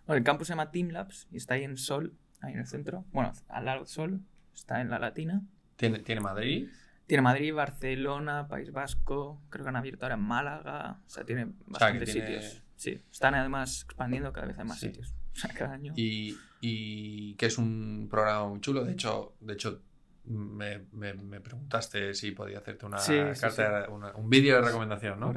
[0.05, 2.67] Bueno, el campus se llama Team Labs y está ahí en Sol, ahí en el
[2.67, 3.05] centro.
[3.13, 4.21] Bueno, al lado de Sol,
[4.53, 5.41] está en la Latina.
[5.75, 6.67] Tiene, tiene Madrid.
[7.07, 10.99] Tiene Madrid, Barcelona, País Vasco, creo que han abierto ahora en Málaga.
[11.05, 12.63] O sea, tiene bastantes tiene- sitios.
[12.75, 14.87] Sí, están además expandiendo cada vez hay más Sí.
[14.87, 15.13] sitios.
[15.33, 15.93] O sea, cada año.
[15.95, 18.83] y, y que es un programa muy chulo.
[18.83, 19.81] De hecho, de hecho
[20.25, 24.61] me, me- me preguntaste si podía hacerte una Sí, sí, carta, una- un vídeo de
[24.61, 25.33] recomendación, ¿no?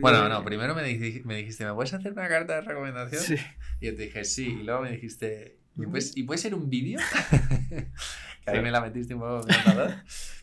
[0.00, 3.22] Bueno, no, primero me, dij- me dijiste, ¿me puedes hacer una carta de recomendación?
[3.22, 3.36] Sí.
[3.80, 6.68] Y yo te dije, sí, y luego me dijiste, ¿y, puedes- ¿y puede ser un
[6.68, 6.98] vídeo?
[7.70, 8.62] que ahí Sí.
[8.62, 9.46] me la metiste un poco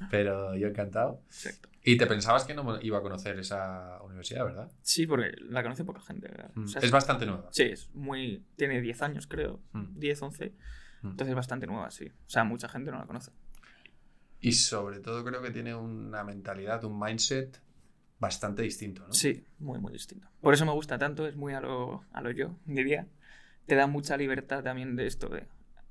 [0.10, 1.22] pero yo encantado.
[1.28, 1.70] Exacto.
[1.84, 4.72] Y te pensabas que no iba a conocer esa universidad, ¿verdad?
[4.82, 6.30] Sí, porque la conoce poca gente.
[6.56, 7.48] Mm, O sea, es bastante nueva.
[7.52, 8.46] Sí, es muy.
[8.58, 9.62] Tiene 10 años, creo.
[9.74, 9.98] Mm.
[9.98, 10.54] 10, 11.
[11.02, 11.08] Mm.
[11.12, 12.06] Entonces es bastante nueva, sí.
[12.08, 13.32] O sea, mucha gente no la conoce.
[14.42, 17.62] Y sobre todo creo que tiene una mentalidad, un mindset
[18.20, 19.14] bastante distinto, ¿no?
[19.14, 20.28] Sí, muy, muy distinto.
[20.42, 23.08] Por eso me gusta tanto, es muy a lo, a lo yo, diría.
[23.66, 25.48] Te da mucha libertad también de esto, de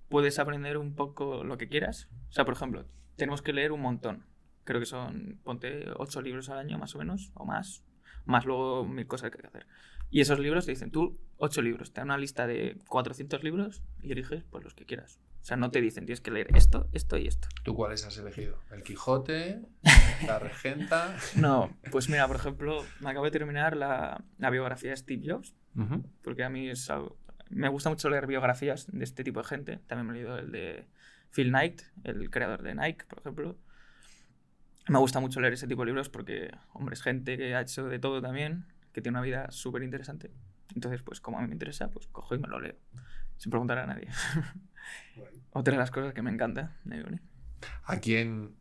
[0.08, 2.08] puedes aprender un poco lo que quieras.
[2.28, 4.24] O sea, por ejemplo, tenemos que leer un montón.
[4.64, 7.84] Creo que son, ponte, ocho libros al año más o menos, o más.
[8.24, 9.66] Más luego mil cosas que hay que hacer.
[10.10, 11.92] Y esos libros te dicen, tú, ocho libros.
[11.92, 15.20] Te dan una lista de 400 libros y eliges pues los que quieras.
[15.40, 17.48] O sea, no te dicen, tienes que leer esto, esto y esto.
[17.62, 18.58] ¿Tú cuáles has elegido?
[18.70, 19.62] ¿El Quijote?
[20.26, 21.16] ¿La Regenta?
[21.36, 25.54] No, pues mira, por ejemplo, me acabo de terminar la, la biografía de Steve Jobs.
[26.22, 27.16] Porque a mí es algo...
[27.50, 29.78] Me gusta mucho leer biografías de este tipo de gente.
[29.86, 30.86] También me he leído el de
[31.30, 33.56] Phil Knight, el creador de Nike, por ejemplo.
[34.88, 37.86] Me gusta mucho leer ese tipo de libros porque, hombre, es gente que ha hecho
[37.86, 40.32] de todo también, que tiene una vida súper interesante.
[40.74, 42.76] Entonces, pues como a mí me interesa, pues cojo y me lo leo.
[43.36, 44.08] Sin preguntar a nadie.
[45.52, 47.20] Otra de las cosas que me encanta de Uni.
[47.84, 48.54] ¿A quién,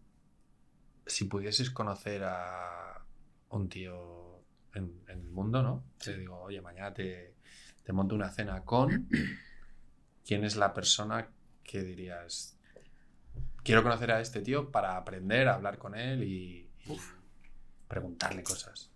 [1.06, 3.06] si pudieses conocer a
[3.50, 5.84] un tío en, en el mundo, ¿no?
[6.04, 7.36] Te digo, oye, mañana te,
[7.84, 9.08] te monto una cena con.
[10.26, 11.30] ¿Quién es la persona
[11.64, 12.57] que dirías?
[13.68, 16.98] Quiero conocer a este tío para aprender a hablar con él y, y
[17.88, 18.90] preguntarle cosas.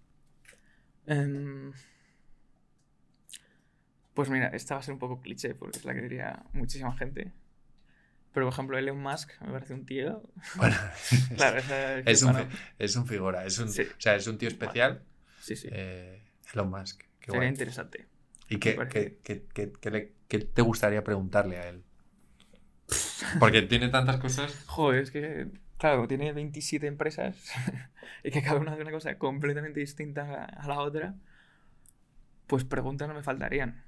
[1.05, 1.71] Em,
[4.13, 6.95] pues mira, esta va a ser un poco cliché porque es la que diría muchísima
[6.95, 7.31] gente.
[8.33, 10.23] Pero por ejemplo, Elon Musk me parece un tío.
[10.55, 10.75] Bueno,
[11.35, 12.33] Claro, esa- es, un,
[12.79, 13.81] es un figura, es un, Sí.
[13.83, 15.03] o sea, es un tío especial,
[15.39, 15.67] Sí, sí.
[15.71, 16.99] eh, Elon Musk.
[17.19, 17.49] Qué Sería guay.
[17.49, 18.07] interesante.
[18.49, 19.19] ¿Y qué,
[20.27, 21.83] qué te gustaría preguntarle a él?
[23.39, 24.63] Porque tiene tantas cosas.
[24.67, 27.51] Joder, es que, claro, tiene 27 empresas
[28.23, 31.15] y que cada una hace una cosa completamente distinta a, la otra,
[32.47, 33.83] pues preguntas no me faltarían.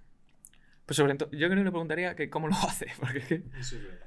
[0.86, 3.20] Pues sobre todo, yo creo que le preguntaría que cómo lo hace, porque,
[3.60, 4.04] es que-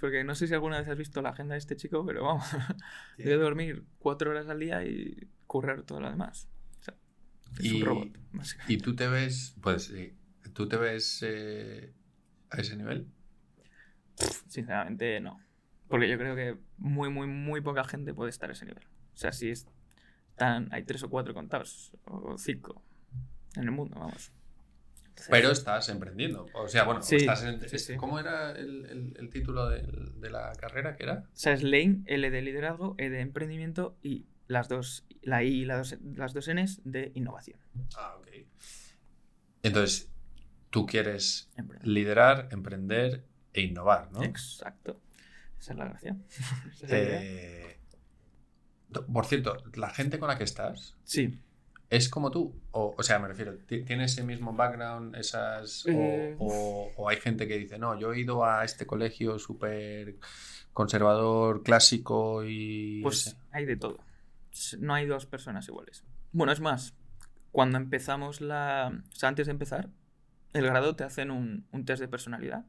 [0.00, 2.44] porque no sé si alguna vez has visto la agenda de este chico, pero vamos,
[3.18, 6.48] debe dormir cuatro horas al día y currar todo lo demás.
[6.80, 6.94] O sea,
[7.60, 8.72] es Y- un robot, básicamente.
[8.74, 10.12] ¿Y tú te ves, pues sí,
[10.54, 11.92] tú te ves eh,
[12.50, 13.06] a ese nivel?
[14.48, 15.40] Sinceramente, no.
[15.88, 18.84] Porque yo creo que muy, muy, muy poca gente puede estar a ese nivel.
[19.14, 22.82] O sea, si están, hay tres o cuatro contados, o cinco
[23.56, 24.30] en el mundo, vamos.
[25.00, 26.46] Entonces, Pero estás emprendiendo.
[26.54, 27.96] O sea, bueno, Sí, estás en- sí, sí.
[27.96, 31.24] ¿cómo era el, el- el título de la carrera que era?
[31.26, 35.62] O sea, es Lane, L de liderazgo, E de emprendimiento y las dos, la I
[35.62, 37.58] y la dos- las dos Ns de innovación.
[37.96, 38.28] Ah, ok.
[39.62, 40.08] Entonces,
[40.70, 41.88] tú quieres Emprender.
[41.88, 44.22] liderar, emprender e innovar, ¿no?
[44.22, 45.00] Exacto.
[45.58, 46.16] Esa es la gracia.
[46.72, 47.20] Esa es la idea.
[47.22, 47.78] Eh,
[49.12, 51.38] por cierto, la gente con la que estás, Sí.
[51.90, 52.54] ¿Es como tú?
[52.72, 55.16] O, o sea, me refiero, ¿ti- ¿tiene ese mismo background?
[55.16, 58.86] Esas, o- Eh, o, o hay gente que dice, no, yo he ido a este
[58.86, 60.16] colegio súper
[60.74, 63.00] conservador, clásico y...
[63.02, 63.36] Pues ese"?
[63.52, 63.98] hay de todo.
[64.80, 66.04] No hay dos personas iguales.
[66.32, 66.94] Bueno, es más,
[67.52, 68.92] cuando empezamos la...
[69.10, 69.88] O sea, antes de empezar,
[70.52, 72.66] el grado te hacen un, un test de personalidad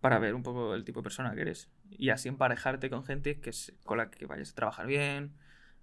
[0.00, 1.68] para ver un poco el tipo de persona que eres.
[1.90, 5.32] Y así emparejarte con gente que se- con la que vayas a trabajar bien,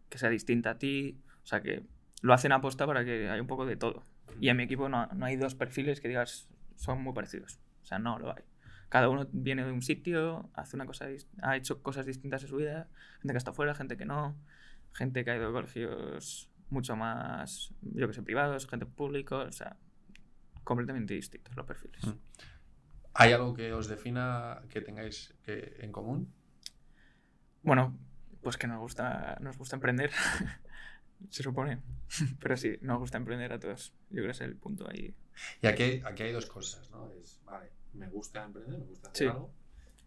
[0.09, 1.19] que sea distinta a ti.
[1.43, 1.83] O sea, que
[2.21, 4.03] lo hacen aposta para que haya un poco de todo.
[4.39, 7.59] Y en mi equipo no, no hay dos perfiles que digas son muy parecidos.
[7.83, 8.43] O sea, no lo hay.
[8.89, 11.07] Cada uno viene de un sitio, hace una cosa,
[11.41, 12.87] ha hecho cosas distintas en su vida.
[13.21, 14.35] Gente que está fuera, gente que no.
[14.93, 19.37] Gente que ha ido a colegios mucho más, yo que sé, privados, gente público.
[19.39, 19.75] O sea,
[20.63, 22.05] completamente distintos los perfiles.
[22.05, 22.11] Mm.
[23.15, 26.33] ¿Hay algo que os defina que tengáis que- en común?
[27.63, 27.97] Bueno,
[28.41, 30.11] pues que nos gusta, nos gusta emprender,
[31.29, 31.81] se supone.
[32.39, 33.93] Pero sí, nos gusta emprender a todos.
[34.09, 35.15] Yo creo que es el punto ahí.
[35.61, 37.09] Y aquí, aquí hay dos cosas, ¿no?
[37.13, 39.31] Es, vale, me gusta emprender, me gusta hacer Sí.
[39.31, 39.53] algo,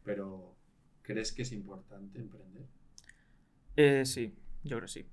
[0.05, 0.55] pero
[1.03, 2.66] ¿crees que es importante emprender?
[3.77, 5.09] Eh, sí, yo creo que sí.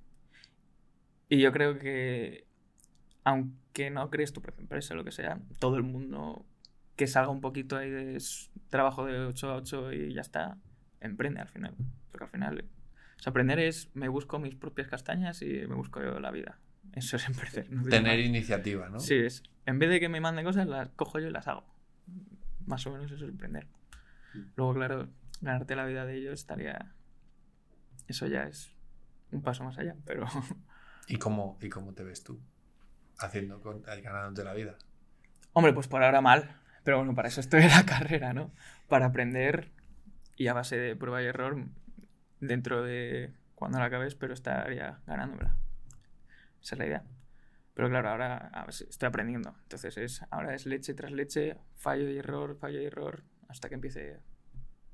[1.30, 2.46] Y yo creo que,
[3.24, 6.46] aunque no crees tu propia empresa o lo que sea, todo el mundo
[6.96, 8.22] que salga un poquito ahí de
[8.70, 10.58] trabajo de 8 a 8 y ya está,
[11.02, 11.76] emprende al final.
[12.12, 12.66] Porque al final,
[13.18, 16.60] o sea, aprender es, me busco mis propias castañas y me busco yo la vida.
[16.94, 17.70] Eso es emprender.
[17.72, 19.00] no Tener iniciativa, ¿no?
[19.00, 21.66] Sí, es, en vez de que me manden cosas, las cojo yo y las hago.
[22.66, 23.68] Más o menos eso es emprender.
[24.56, 25.10] Luego, claro,
[25.42, 26.94] ganarte la vida de ello estaría...
[28.08, 28.72] Eso ya es
[29.32, 30.26] un paso más allá, pero...
[31.08, 32.40] ¿Y cómo, ¿Y cómo te ves tú
[33.20, 34.78] haciendo ganándote la vida?
[35.54, 36.60] Hombre, pues por ahora mal.
[36.86, 38.52] Pero bueno, para eso estoy en la carrera, ¿no?
[38.88, 39.72] Para aprender
[40.38, 41.66] y a base de prueba y error
[42.40, 45.58] dentro de cuando la acabes, pero estaría ganándomela.
[46.62, 47.04] Esa es la idea.
[47.74, 49.56] Pero claro, ahora a ver, si estoy aprendiendo.
[49.64, 53.76] Entonces es, ahora es leche tras leche, fallo y error, fallo y error, hasta que
[53.76, 54.20] empiece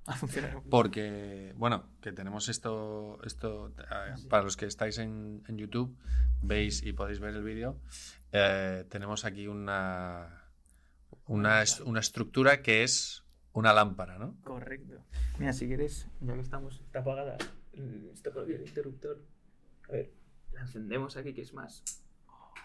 [0.05, 0.61] a funcionar.
[0.69, 5.95] Porque, bueno, que tenemos esto, esto eh, para los que estáis en, en YouTube,
[6.41, 7.79] veis y podéis ver el vídeo,
[8.31, 10.40] eh, tenemos aquí una,
[11.27, 14.35] una, una estructura que es una lámpara, ¿no?
[14.43, 15.03] Correcto.
[15.39, 17.37] Mira, si quieres, ya que estamos, está apagada,
[17.73, 19.23] mm, está por aquí el interruptor.
[19.89, 20.11] A ver,
[20.53, 21.83] la encendemos aquí, que es más.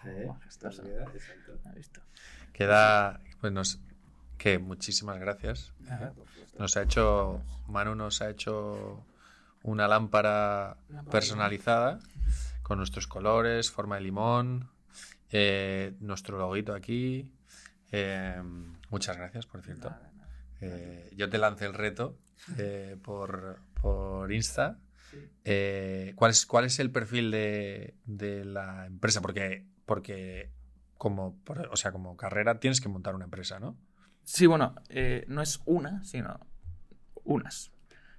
[0.05, 0.83] Eh, majestuosa.
[1.13, 1.59] exacto.
[1.65, 2.01] ¿Has visto?
[2.53, 3.79] Queda, pues nos,
[4.37, 5.73] que muchísimas gracias.
[6.15, 6.59] Por supuesto.
[6.59, 9.03] Nos ha hecho, Manu nos ha hecho
[9.63, 11.99] una lámpara Una lámpara personalizada
[12.63, 14.69] con nuestros colores, forma de limón,
[15.31, 17.31] eh, nuestro loguito aquí.
[17.91, 18.41] Eh,
[18.89, 19.89] muchas gracias, por cierto.
[19.89, 20.29] Nada, nada.
[20.61, 22.17] Eh, yo te lancé el reto
[22.57, 24.79] eh, por, por Insta.
[25.11, 25.17] Sí.
[25.45, 29.21] Eh, ¿cuál, es, ¿Cuál es el perfil de, de la empresa?
[29.21, 30.51] Porque, porque
[30.97, 33.77] como, por- o sea, como carrera tienes que montar una empresa, ¿no?
[34.23, 34.75] Sí, bueno,
[35.27, 36.39] no es una, sino
[37.23, 37.71] unas.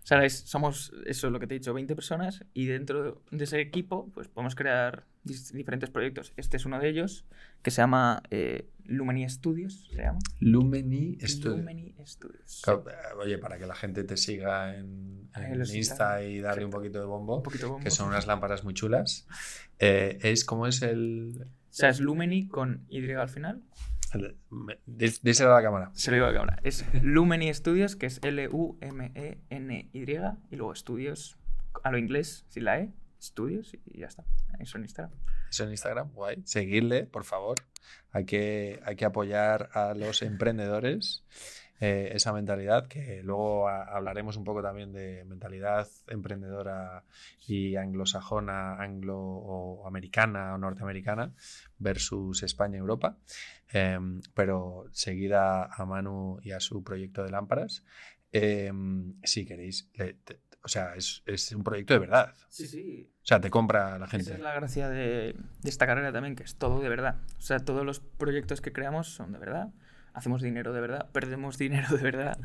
[0.02, 3.20] O sea, es- somos, eso es lo que te he dicho, 20 personas y dentro
[3.30, 5.04] de ese equipo pues podemos crear
[5.52, 6.32] diferentes proyectos.
[6.36, 7.24] Este es uno de ellos
[7.62, 10.18] que se llama eh, Lumeni Studios, se llama.
[10.40, 11.56] Lumeni Studio.
[11.58, 12.62] Lumeni Studios.
[12.64, 16.70] Claro, eh, Oye, para que la gente te siga en, en Insta y darle un
[16.70, 17.84] poquito de bombo, Un poquito bombo.
[17.84, 19.26] que son unas lámparas muy chulas.
[19.78, 21.46] Eh, es como es el.
[21.46, 23.62] O sea, es Lumeni con Y al final.
[24.86, 25.90] Díselo a la cámara.
[25.92, 26.60] Se lo digo a la cámara.
[26.64, 30.00] Es Lumeni Studios, que es L-U-M-E-N-Y,
[30.50, 31.36] y luego Studios,
[31.84, 34.24] a lo inglés, sin la E, Studios, y ya está.
[34.58, 35.18] Eso en Instagram.
[35.50, 36.42] Eso en Instagram, guay.
[36.44, 37.58] Seguirle, por favor.
[38.12, 41.24] Hay que, hay que apoyar a los emprendedores.
[41.80, 47.04] eh, esa mentalidad, que luego hablaremos un poco también de mentalidad emprendedora
[47.46, 51.32] y anglosajona, anglo o americana o norteamericana
[51.78, 53.16] versus España y Europa.
[53.70, 57.84] Em, pero seguida a Manu y a su proyecto de lámparas.
[58.32, 59.88] Em, si queréis,
[60.68, 62.34] o sea, es, es un proyecto de verdad.
[62.50, 63.10] Sí, sí.
[63.22, 64.32] O sea, te compra la Esa gente.
[64.34, 67.16] es la gracia de, de esta carrera también, que es todo de verdad.
[67.38, 69.68] O sea, todos los proyectos que creamos son de verdad.
[70.12, 72.38] Hacemos dinero de verdad, perdemos dinero de verdad.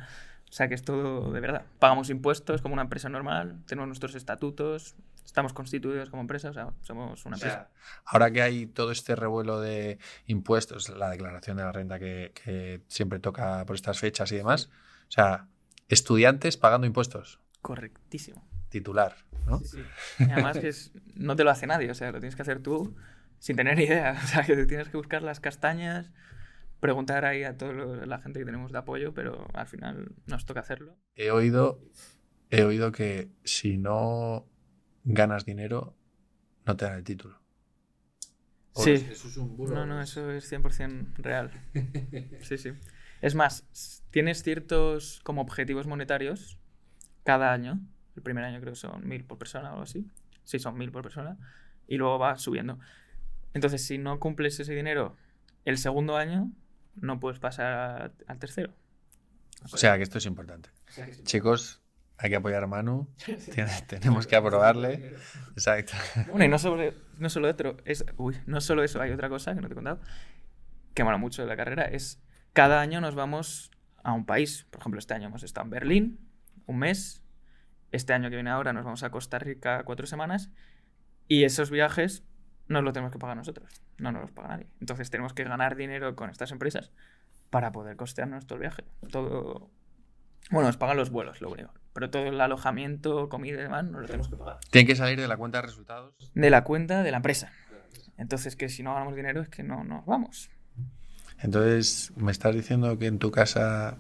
[0.49, 1.63] O sea, que es todo de verdad.
[1.79, 6.69] Pagamos impuestos como una empresa normal, tenemos nuestros estatutos, estamos constituidos como empresa, o sea,
[6.81, 7.55] somos una O empresa.
[7.55, 7.69] sea,
[8.05, 12.81] ahora que hay todo este revuelo de impuestos, la declaración de la renta que, que
[12.87, 14.69] siempre toca por estas fechas y demás,
[15.07, 15.47] o sea,
[15.89, 18.47] estudiantes pagando impuestos, Correctísimo.
[18.69, 19.15] titular,
[19.47, 19.57] ¿no?
[19.59, 19.83] Sí, sí.
[20.19, 22.59] Y además que es- no te lo hace nadie, o sea, lo tienes que hacer
[22.61, 22.95] tú
[23.39, 24.13] sin tener idea.
[24.23, 26.11] O sea, que te tienes que buscar las castañas,
[26.79, 27.73] preguntar ahí a toda
[28.05, 30.95] la gente que tenemos de apoyo, pero al final nos toca hacerlo.
[31.15, 31.81] He oído,
[32.49, 34.45] he oído que si no
[35.03, 35.95] ganas dinero,
[36.65, 37.39] no te dan el título.
[38.73, 38.91] O Sí.
[38.93, 39.75] es- Eso es un bulo.
[39.75, 41.51] No, no, eso es 100% real.
[42.41, 42.71] Sí, sí.
[43.21, 46.57] Es más, tienes ciertos como objetivos monetarios
[47.23, 47.79] cada año.
[48.15, 50.05] El primer año creo que son mil por persona o algo así.
[50.43, 51.37] Sí, son mil por persona.
[51.87, 52.79] Y luego va subiendo.
[53.53, 55.15] Entonces, si no cumples ese dinero
[55.65, 56.51] el segundo año,
[56.95, 58.73] no puedes pasar a- al tercero.
[59.71, 60.69] O sea, que esto es importante.
[61.23, 61.81] Chicos,
[62.17, 63.07] hay que apoyar a Manu.
[63.87, 65.15] Tenemos que aprobarle.
[65.53, 65.93] Exacto.
[66.29, 69.55] Bueno, y no solo, no solo otro, es, uy, no solo eso, hay otra cosa
[69.55, 70.01] que no te he contado,
[70.93, 72.21] que mola mucho de la carrera, es
[72.53, 73.71] cada año nos vamos
[74.03, 74.67] a un país.
[74.69, 76.19] Por ejemplo, este año hemos estado en Berlín
[76.65, 77.22] un mes,
[77.93, 80.51] este año que viene ahora nos vamos a Costa Rica cuatro semanas,
[81.27, 82.23] y esos viajes
[82.67, 84.67] nos los tenemos que pagar nosotros, no nos los paga nadie.
[84.81, 86.91] Entonces tenemos que ganar dinero con estas empresas
[87.49, 88.83] para poder costearnos todo el viaje.
[89.11, 89.69] Todo...
[90.51, 91.73] Bueno, nos pagan los vuelos, lo único.
[91.93, 95.19] Pero todo el alojamiento, comida y demás, nos lo tenemos que pagar Tiene que salir
[95.19, 96.31] de la cuenta de resultados.
[96.33, 97.51] de la cuenta de la empresa.
[98.17, 100.49] Entonces, que si no ganamos dinero es que no nos vamos.
[101.39, 103.97] Entonces, ¿me estás diciendo que en tu casa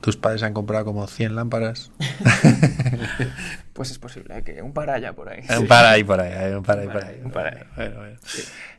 [0.00, 1.90] tus padres han comprado como 100 lámparas?
[3.72, 5.44] pues es posible que un para allá por ahí.
[5.58, 7.20] Un para ahí por ahí, un para ahí por ahí.
[7.24, 7.64] Un para ahí.
[7.76, 8.18] Bueno, bueno.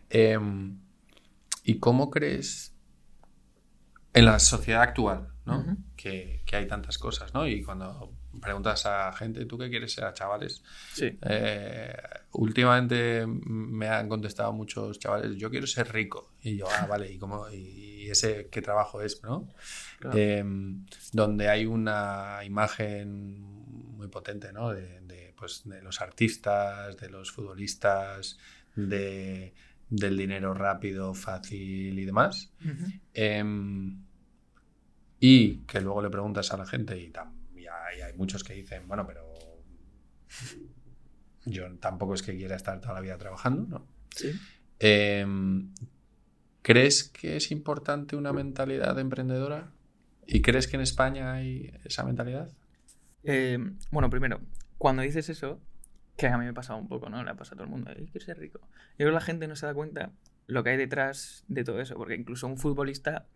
[0.10, 0.80] Em,
[1.64, 2.74] ¿Y cómo crees
[4.14, 5.78] en la sociedad actual, ¿no?
[5.96, 7.48] Que, que hay tantas cosas, ¿no?
[7.48, 10.64] Y cuando preguntas a gente, ¿tú qué quieres ser a chavales?
[10.94, 11.18] Sí.
[11.22, 11.96] Eh,
[12.34, 16.34] últimamente me han contestado muchos chavales, yo quiero ser rico.
[16.42, 19.24] Y yo, ah, vale, ¿y, cómo, y ese qué trabajo es?
[19.24, 19.48] ¿no?
[20.00, 20.18] Claro.
[20.18, 20.44] Eh,
[21.12, 23.53] donde hay una imagen
[24.04, 24.72] muy potente ¿no?
[24.72, 28.38] de, de, pues, de los artistas, de los futbolistas,
[28.76, 29.54] de,
[29.90, 32.52] del dinero rápido, fácil y demás.
[33.14, 34.04] Em,
[35.20, 37.14] y que luego le preguntas a la gente y,
[37.56, 39.24] y hay, hay muchos que dicen, bueno, pero
[41.46, 43.88] yo tampoco es que quiera estar toda la vida trabajando, ¿no?
[44.10, 44.32] Sí.
[44.80, 45.74] Em,
[46.62, 49.72] ¿Crees que es importante una mentalidad emprendedora?
[50.26, 52.50] ¿Y crees que en España hay esa mentalidad?
[53.24, 53.58] Eh,
[53.92, 54.42] bueno, primero,
[54.78, 55.62] cuando dices eso,
[56.18, 57.24] que a mí me ha pasado un poco, ¿no?
[57.24, 58.60] Le ha pasado a todo el mundo, "Ay, quiero ser rico.
[58.62, 60.12] Yo creo que la gente no se da cuenta
[60.48, 63.28] lo que hay detrás de todo eso, porque incluso un futbolista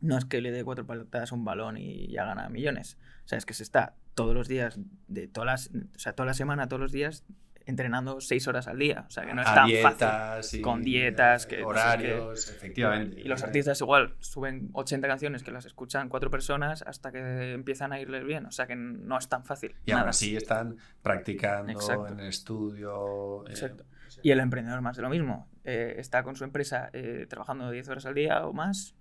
[0.00, 2.98] no es que le dé cuatro patadas a un balón y ya gana millones.
[3.24, 4.78] O sea, es que se está todos los días,
[5.08, 7.24] de todas las, o sea, toda la semana, todos los días,
[7.66, 9.04] entrenando seis horas al día.
[9.06, 10.60] O sea, que no es A tan dietas fácil.
[10.60, 13.20] y, Con dietas, eh, que- horarios, efectivamente.
[13.20, 17.92] Y los artistas igual suben 80 canciones que las escuchan cuatro personas hasta que empiezan
[17.92, 18.46] a irles bien.
[18.46, 19.74] O sea que no es tan fácil.
[19.86, 22.08] Y aún así están practicando Exacto.
[22.08, 23.46] en el estudio.
[23.46, 23.84] eh, Exacto.
[24.22, 25.48] Y el emprendedor más de lo mismo.
[25.64, 28.94] Eh, está con su empresa eh, trabajando 10 horas al día o más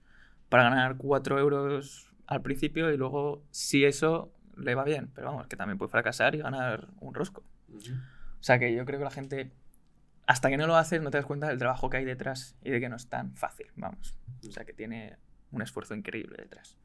[0.50, 5.48] para ganar 4 euros al principio y luego, si eso le va bien, pero vamos,
[5.48, 7.44] que también puede fracasar y ganar un rosco.
[8.44, 9.54] O sea que yo creo que la gente,
[10.28, 12.72] hasta que no lo haces, no te das cuenta del trabajo que hay detrás y
[12.72, 14.18] de que no es tan fácil, vamos.
[14.46, 15.16] O sea que tiene
[15.52, 16.78] un esfuerzo increíble detrás.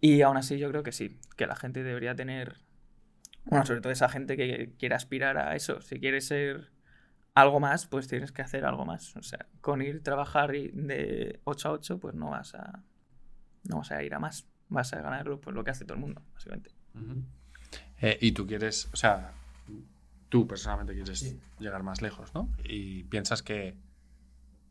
[0.00, 2.60] Y aún así yo creo que sí, que la gente debería tener,
[3.46, 5.80] bueno, sobre todo esa gente que quiere aspirar a eso.
[5.80, 6.70] Si quieres ser
[7.34, 9.16] algo más, pues tienes que hacer algo más.
[9.16, 12.84] O sea, con ir a trabajar de 8 a 8, pues no vas a,
[13.64, 14.46] no vas a ir a más.
[14.68, 16.70] Vas a ganarlo pues lo que hace todo el mundo, básicamente.
[18.00, 19.32] Eh, y tú quieres, o sea,
[20.28, 21.38] tú personalmente quieres Sí.
[21.58, 22.48] llegar más lejos, ¿no?
[22.64, 23.76] Y piensas que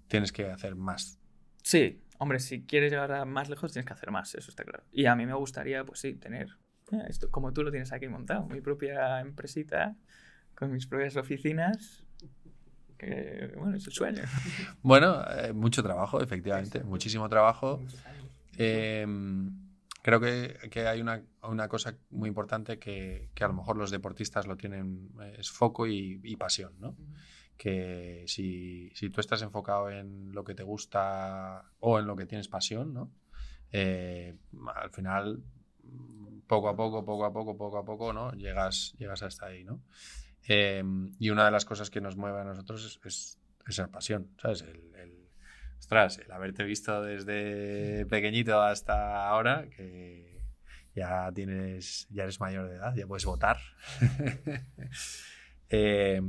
[0.07, 1.19] tienes que hacer más.
[1.63, 4.83] Sí, hombre, si quieres llegar a más lejos tienes que hacer más, eso está claro.
[4.91, 6.49] Y a mí me gustaría, pues sí, tener
[6.91, 9.95] eh, esto como tú lo tienes aquí montado, mi propia empresita
[10.55, 12.03] con mis propias oficinas.
[12.97, 14.23] Que, bueno, es el sueño.
[14.81, 17.81] Bueno, eh, mucho trabajo, efectivamente, muchísimo trabajo.
[18.57, 19.05] Eh,
[20.05, 23.89] creo que, que hay una, una cosa muy importante que, que a lo mejor los
[23.91, 26.95] deportistas lo tienen, eh, es foco y, y pasión, ¿no?
[27.57, 32.25] Que si, si tú estás enfocado en lo que te gusta o en lo que
[32.27, 33.11] tienes pasión, ¿no?
[33.71, 34.35] Eh,
[34.75, 35.43] al final,
[36.47, 38.31] poco a poco, poco a poco, poco a poco, ¿no?
[38.33, 39.81] Llegas, llegas hasta ahí, ¿no?
[40.47, 40.83] Eh,
[41.19, 44.61] y una de las cosas que nos mueve a nosotros es, es esa pasión, ¿sabes?
[44.61, 45.14] El, el-
[45.85, 50.41] ostras, el haberte visto desde pequeñito hasta ahora, que
[50.95, 53.57] ya tienes, ya eres mayor de edad, ya puedes votar.
[55.71, 56.21] Eh,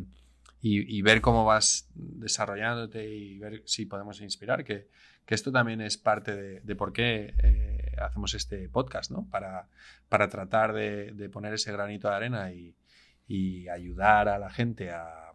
[0.63, 4.89] y, ver cómo vas desarrollándote y ver si podemos inspirar, que,
[5.27, 9.29] que esto también es parte de, por qué eh, hacemos este podcast, ¿no?
[9.29, 9.69] Para,
[10.09, 15.35] para tratar de, poner ese granito de arena y ayudar a la gente a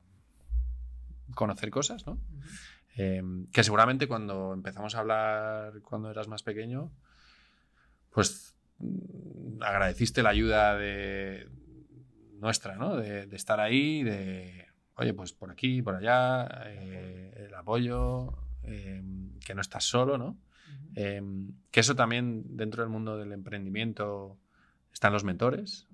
[1.36, 2.20] conocer cosas, ¿no?
[3.04, 6.92] Eh, que seguramente cuando empezamos a hablar cuando eras más pequeño,
[8.12, 11.48] pues mm, agradeciste la ayuda de
[12.40, 12.96] nuestra, ¿no?
[12.96, 19.02] De, de estar ahí, de, oye, pues por aquí, por allá, eh, el apoyo, eh,
[19.44, 20.38] que no estás solo, ¿no?
[20.94, 21.24] Eh,
[21.72, 24.38] que eso también dentro del mundo del emprendimiento
[24.94, 25.88] están los mentores,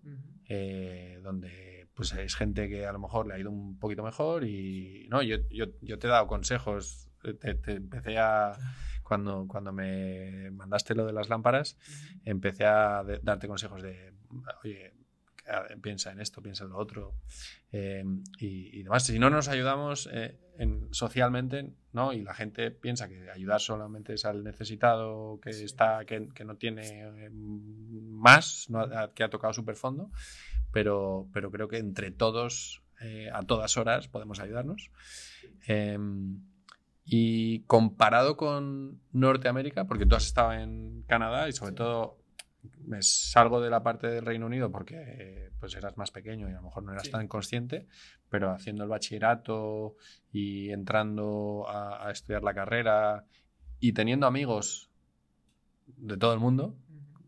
[0.49, 4.43] eh, donde pues es gente que a lo mejor le ha ido un poquito mejor
[4.45, 8.53] y no, yo, yo, yo te he dado consejos, te, te empecé a,
[9.01, 11.75] cuando, cuando me mandaste lo de las lámparas,
[12.23, 14.13] empecé a de- darte consejos de,
[14.63, 14.93] oye,
[15.81, 17.15] piensa en esto, piensa en lo otro
[17.71, 18.03] eh,
[18.37, 19.03] y, y demás.
[19.05, 22.11] Si no nos ayudamos eh, en- socialmente, ¿no?
[22.13, 26.57] Y la gente piensa que ayudar solamente es al necesitado que está, que, que no
[26.57, 30.11] tiene eh, más, no que ha tocado súper fondo,
[30.77, 34.91] pero, pero creo que entre todos, eh, a todas horas, podemos ayudarnos.
[35.67, 35.97] Eh,
[37.03, 42.19] y comparado con Norteamérica, porque tú has estado en Canadá y sobre todo
[42.85, 46.57] me salgo de la parte del Reino Unido porque pues eras más pequeño y a
[46.57, 47.11] lo mejor no eras Sí.
[47.11, 47.87] tan consciente,
[48.29, 49.95] pero haciendo el bachillerato
[50.31, 53.25] y entrando a, a estudiar la carrera
[53.79, 54.91] y teniendo amigos
[55.87, 56.75] de todo el mundo,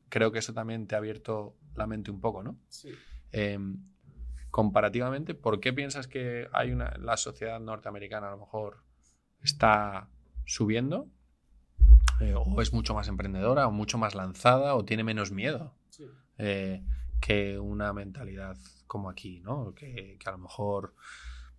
[0.09, 2.59] creo que eso también te ha abierto la mente un poco, ¿no?
[2.67, 2.89] Sí.
[3.31, 3.77] Em,
[4.51, 8.83] comparativamente, ¿por qué piensas que hay una, la sociedad norteamericana a lo mejor
[9.41, 10.09] está
[10.45, 11.07] subiendo?
[12.19, 15.73] Eh, o es mucho más emprendedora, o mucho más lanzada, o tiene menos miedo
[16.37, 16.83] eh,
[17.21, 18.57] que una mentalidad
[18.87, 19.73] como aquí, ¿no?
[19.73, 20.95] Que, que, a lo mejor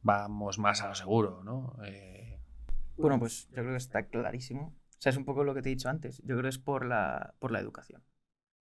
[0.02, 1.76] vamos más a lo seguro, ¿no?
[1.84, 2.40] Eh,
[2.96, 4.74] bueno, pues yo creo que está clarísimo.
[4.90, 6.18] O sea, es un poco lo que te he dicho antes.
[6.18, 8.02] Yo creo que es por la, por la educación.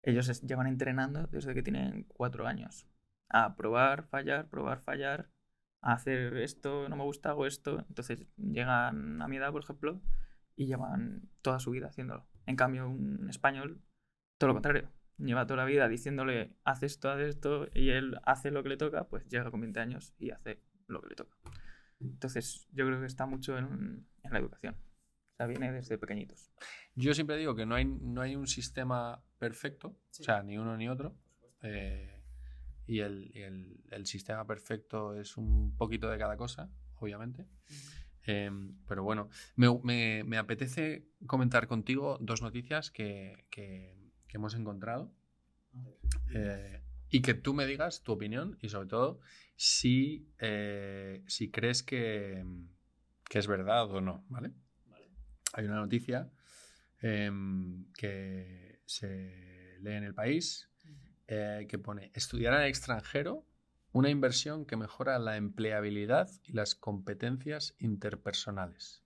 [0.03, 2.86] Ellos llevan entrenando desde que tienen cuatro años
[3.28, 5.30] a probar, fallar, probar, fallar,
[5.82, 7.84] a hacer esto, no me gusta, hago esto.
[7.88, 10.01] Entonces llegan a mi edad, por ejemplo,
[10.57, 12.26] y llevan toda su vida haciéndolo.
[12.46, 13.80] En cambio, un español,
[14.38, 14.90] todo lo contrario.
[15.18, 18.76] Lleva toda la vida diciéndole, haz esto, haz esto, y él hace lo que le
[18.76, 21.36] toca, pues llega con 20 años y hace lo que le toca.
[22.01, 24.76] Entonces, yo creo que está mucho en, la educación.
[25.41, 26.51] Sea, viene desde pequeñitos.
[26.95, 30.76] Yo siempre digo que no hay, no hay un sistema perfecto, o sea, ni uno
[30.76, 31.16] ni otro.
[31.62, 32.22] Eh,
[32.86, 37.47] y el, el, sistema perfecto es un poquito de cada cosa, obviamente.
[38.24, 43.97] Em, pero bueno, me, me, apetece comentar contigo dos noticias que, que,
[44.28, 45.11] hemos encontrado
[46.34, 49.20] eh, y que tú me digas tu opinión y sobre todo
[49.57, 52.45] si, eh, si crees que,
[53.24, 54.53] que, es verdad o no, ¿vale?
[55.53, 56.30] Hay una noticia
[57.01, 60.70] em, que se lee en el país
[61.26, 63.46] eh, que pone estudiar en el extranjero,
[63.92, 69.03] una inversión que mejora la empleabilidad y las competencias interpersonales.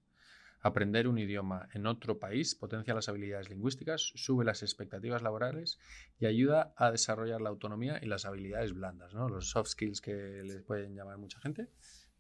[0.61, 5.78] Aprender un idioma en otro país potencia las habilidades lingüísticas, sube las expectativas laborales
[6.18, 9.28] y ayuda a desarrollar la autonomía y las habilidades blandas, ¿no?
[9.28, 11.68] los soft skills que les pueden llamar mucha gente.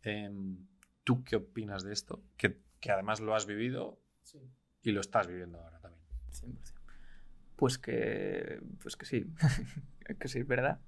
[0.02, 0.66] Em,
[1.04, 2.22] ¿Tú qué opinas de esto?
[2.36, 2.60] Que,
[2.90, 4.03] además lo has vivido
[4.82, 6.04] y lo estás viviendo ahora también.
[6.30, 6.72] 100%.
[7.56, 9.26] Pues que, pues que sí,
[10.20, 10.80] que sí, es verdad.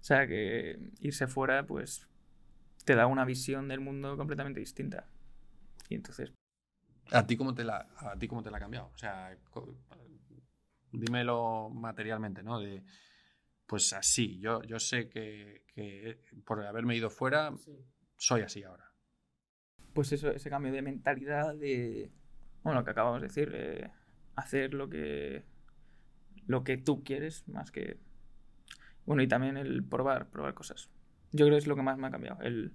[0.00, 2.08] O sea, que irse fuera, pues,
[2.84, 5.06] te da una visión del mundo completamente distinta.
[5.88, 6.32] Y entonces...
[7.12, 8.90] ¿A ti cómo te la, a ti cómo te la ha cambiado?
[8.94, 9.36] O sea,
[10.92, 12.60] dímelo materialmente, ¿no?
[12.60, 12.84] De,
[13.66, 17.52] pues así, yo, yo sé que, que por haberme ido fuera,
[18.16, 18.92] soy así ahora.
[19.92, 22.12] Pues eso, ese cambio de mentalidad, de,
[22.62, 23.90] bueno, lo que acabamos de decir, eh,
[24.36, 25.44] hacer lo que
[26.50, 27.96] lo que tú quieres más que...
[29.06, 30.90] Bueno, y también el probar, probar cosas.
[31.30, 32.42] Yo creo que es lo que más me ha cambiado.
[32.42, 32.72] El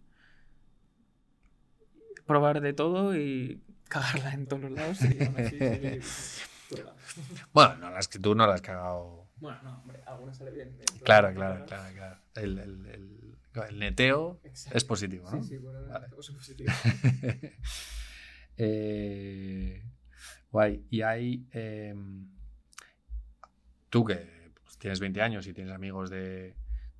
[2.25, 4.99] probar de todo y cagarla en todos los lados.
[7.53, 9.27] bueno, no, las que tú no las has cagado.
[9.37, 10.77] Bueno, no, hombre, algunas sale bien.
[11.03, 12.17] Claro, claro, claro, claro.
[12.35, 13.37] El, el, el,
[13.69, 15.43] el neteo es positivo, ¿no?
[15.43, 16.07] Sí, sí, bueno, vale.
[16.07, 16.71] es positivo.
[18.57, 19.83] eh,
[20.51, 20.85] guay.
[20.89, 21.45] Y hay...
[21.51, 21.93] Eh,
[23.89, 26.55] tú que pues, tienes 20 años y tienes amigos de,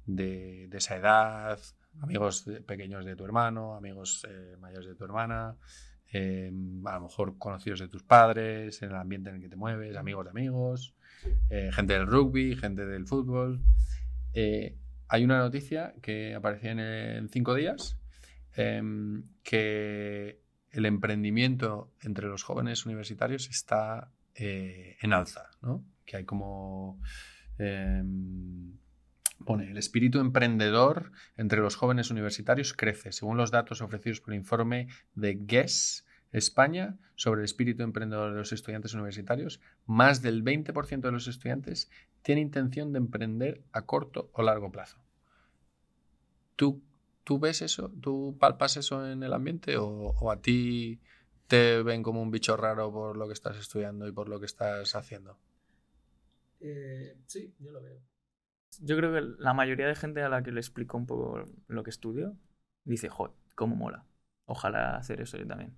[0.05, 1.59] de, esa edad,
[2.01, 5.57] amigos pequeños de tu hermano, amigos eh, mayores de tu hermana,
[6.11, 9.55] em, a lo mejor conocidos de tus padres, en el ambiente en el que te
[9.55, 10.95] mueves, amigos de amigos,
[11.49, 13.61] eh, gente del rugby, gente del fútbol.
[15.07, 17.97] Hay una noticia que aparecía en, cinco días
[18.55, 20.44] em, que
[20.75, 25.83] el emprendimiento entre los jóvenes universitarios está en alza, ¿no?
[26.05, 26.99] que hay como...
[27.57, 28.77] Em,
[29.45, 34.39] pone, el espíritu emprendedor entre los jóvenes universitarios crece, según los datos ofrecidos por el
[34.39, 40.99] informe de GES España sobre el espíritu emprendedor de los estudiantes universitarios, más del 20%
[40.99, 41.89] de los estudiantes
[42.21, 44.99] tiene intención de emprender a corto o largo plazo.
[46.57, 46.83] ¿Tú,
[47.25, 47.91] tú ves eso?
[48.01, 51.01] ¿Tú palpas eso en el ambiente o, a ti
[51.47, 54.45] te ven como un bicho raro por lo que estás estudiando y por lo que
[54.45, 55.37] estás haciendo?
[56.61, 57.99] Eh, sí, yo lo veo.
[58.79, 61.83] Yo creo que la mayoría de gente a la que le explico un poco lo
[61.83, 62.37] que estudio
[62.83, 64.05] dice, joder, cómo mola.
[64.45, 65.75] Ojalá hacer eso yo también.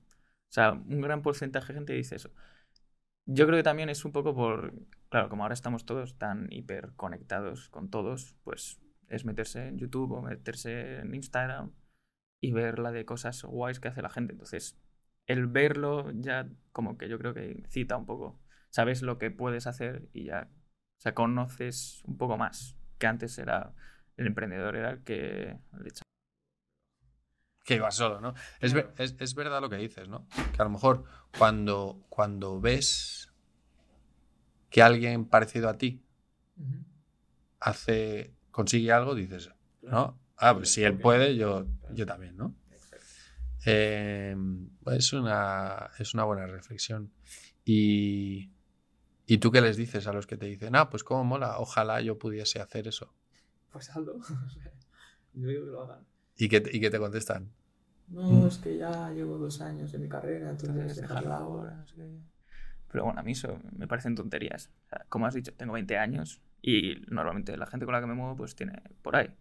[0.50, 2.32] O sea, un gran porcentaje de gente dice eso.
[3.26, 4.74] Yo creo que también es un poco por,
[5.10, 10.12] claro, como ahora estamos todos tan hiper conectados con todos, pues es meterse en YouTube
[10.12, 11.72] o meterse en Instagram
[12.42, 14.34] y ver la de cosas guays que hace la gente.
[14.34, 14.78] Entonces,
[15.26, 18.40] el verlo ya como que yo creo que cita un poco.
[18.70, 20.50] Sabes lo que puedes hacer y ya
[20.98, 23.74] o sea, conoces un poco más, que antes era
[24.16, 25.60] el emprendedor, era el que
[27.64, 28.34] Que iba solo, ¿no?
[28.60, 30.28] Es, es, verdad lo que dices, ¿no?
[30.56, 31.04] Que a lo mejor
[31.38, 33.32] cuando, cuando ves
[34.72, 36.04] que alguien parecido a ti
[37.60, 39.52] hace, consigue algo, dices,
[39.84, 40.20] ¿no?
[40.36, 42.56] Ah, pues si él puede, yo, yo también, ¿no?
[43.68, 44.36] Eh,
[44.88, 47.12] es, una, es una buena reflexión.
[47.64, 48.50] Y,
[49.28, 52.02] ¿Y tú qué les dices a los que te dicen, ah, pues cómo mola, ojalá
[52.02, 53.14] yo pudiese hacer eso?
[53.72, 54.20] Pues algo.
[55.34, 56.04] Yo digo que lo hagan.
[56.36, 57.52] ¿Y qué, te- y qué te contestan?
[58.08, 61.76] No, es que ya llevo dos años en mi carrera, entonces dejarla ahora.
[61.76, 62.10] no sé qué.
[62.92, 64.72] Pero bueno, a mí eso me parecen tonterías.
[64.86, 68.08] O sea, como has dicho, tengo 20 años y normalmente la gente con la que
[68.08, 69.34] me muevo pues tiene por ahí.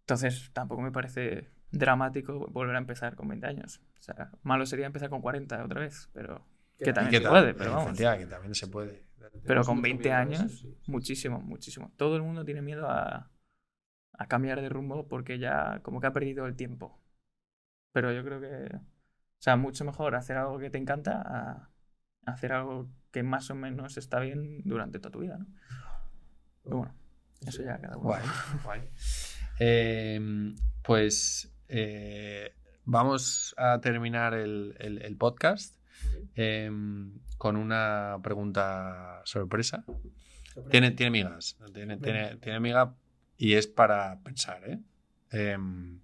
[0.00, 3.80] Entonces tampoco me parece dramático volver a empezar con 20 años.
[3.98, 6.46] O sea, malo sería empezar con 40 otra vez, pero
[6.78, 7.96] que ¿Y también se puede, pero vamos.
[7.96, 9.06] Que también se puede.
[9.46, 11.90] Pero con mucho 20 miedo a eso, años, muchísimo, muchísimo.
[11.96, 13.30] Todo el mundo tiene miedo a,
[14.12, 17.00] a cambiar de rumbo porque ya como que ha perdido el tiempo.
[17.92, 21.70] Pero yo creo que, o sea, mucho mejor hacer algo que te encanta a
[22.26, 25.46] hacer algo que más o menos está bien durante toda tu vida, ¿no?
[26.66, 26.94] Pero bueno,
[27.46, 28.08] eso ya cada uno.
[28.08, 28.22] Guay,
[28.64, 28.80] guay.
[29.60, 32.54] Eh, pues eh,
[32.84, 35.76] vamos a terminar el, el- el podcast
[36.34, 36.70] eh,
[37.38, 39.84] con una pregunta sorpresa.
[40.70, 42.94] Tiene, tiene migas, tiene, tiene, tiene miga
[43.36, 44.78] y es para pensar, ¿eh?
[45.30, 46.00] Em,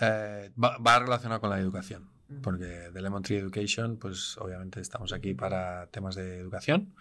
[0.00, 2.08] eh, va, va relacionado con la educación,
[2.42, 6.94] porque de Lemon Tree Education, pues obviamente estamos aquí para temas de educación.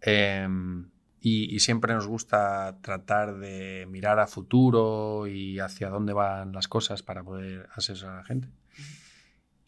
[0.00, 0.90] Em,
[1.20, 7.02] y, siempre nos gusta tratar de mirar a futuro y hacia dónde van las cosas
[7.02, 8.48] para poder asesorar a la gente.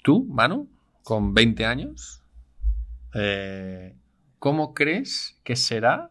[0.05, 0.68] Tú, Manu,
[1.03, 2.22] con 20 años,
[3.14, 3.97] eh,
[4.39, 6.11] ¿cómo crees que será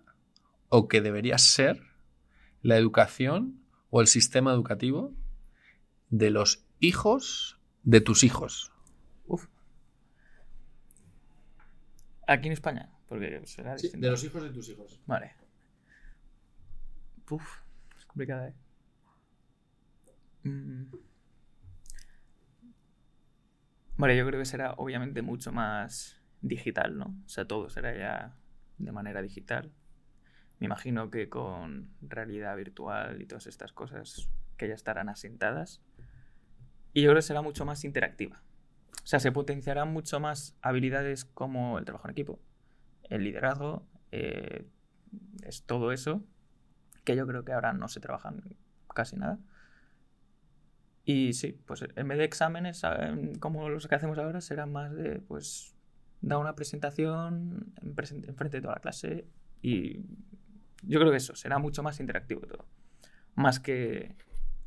[0.70, 1.82] o que debería ser
[2.62, 5.14] la educación o el sistema educativo
[6.10, 8.74] de los hijos de tus hijos?
[9.28, 9.48] Uf.
[12.28, 15.02] Aquí en España, porque será Sí, de los hijos de tus hijos.
[15.06, 15.34] Vale.
[17.30, 17.62] Uf,
[17.98, 18.54] es complicada, ¿eh?
[20.44, 20.86] Mm.
[23.98, 27.16] Vale, yo creo que será obviamente mucho más digital, ¿no?
[27.26, 28.38] O sea, todo será ya
[28.78, 29.72] de manera digital.
[30.60, 35.82] Me imagino que con realidad virtual y todas estas cosas que ya estarán asentadas.
[36.94, 38.42] Y yo creo que será mucho más interactiva.
[39.04, 42.40] O sea, se potenciarán mucho más habilidades como el trabajo en equipo,
[43.10, 44.68] el liderazgo, eh,
[45.44, 46.24] es todo eso
[47.04, 48.44] que yo creo que ahora no se trabajan
[48.94, 49.40] casi nada.
[51.06, 52.82] Y sí, pues en vez de exámenes
[53.40, 55.74] como los que hacemos ahora, será más de, pues,
[56.20, 59.26] da una presentación en, frente de toda la clase
[59.62, 60.02] y
[60.84, 62.66] yo creo que eso, será mucho más interactivo todo.
[63.36, 64.18] Más que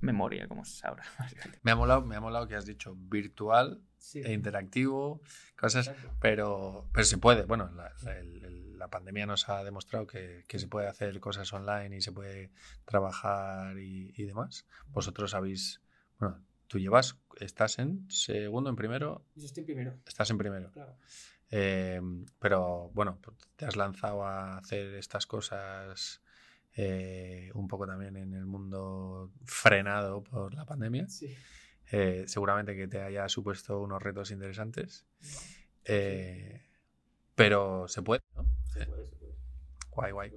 [0.00, 1.02] memoria, como ahora.
[1.18, 1.60] básicamente.
[1.62, 4.22] Me ha molado, me ha molado que has dicho virtual Sí.
[4.24, 5.20] e interactivo,
[5.56, 7.44] cosas, pero, pero se puede.
[7.44, 12.10] Bueno, la, pandemia nos ha demostrado que, que se puede hacer cosas online y se
[12.10, 12.50] puede
[12.84, 14.66] trabajar y, y demás.
[14.88, 15.80] Vosotros habéis,
[16.18, 20.70] bueno, tú llevas, estás en segundo, en primero, Yo estoy primero, estás en primero.
[20.72, 20.96] claro.
[21.50, 22.00] Eh,
[22.38, 26.22] pero bueno, pues te has lanzado a hacer estas cosas
[26.76, 31.08] eh, un poco también en el mundo frenado por la pandemia.
[31.08, 31.34] Sí.
[31.92, 35.06] Eh, seguramente que te haya supuesto unos retos interesantes.
[35.84, 36.62] Eh,
[37.34, 38.44] pero se puede, ¿no?
[38.72, 39.34] Se puede, se puede.
[39.90, 40.32] Guay, guay.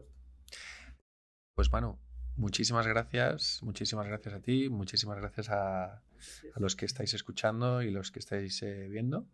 [1.53, 1.99] Pues Manu,
[2.35, 7.91] muchísimas gracias, muchísimas gracias a ti, muchísimas gracias a, a los que estáis escuchando y
[7.91, 9.27] los que estáis eh, viendo.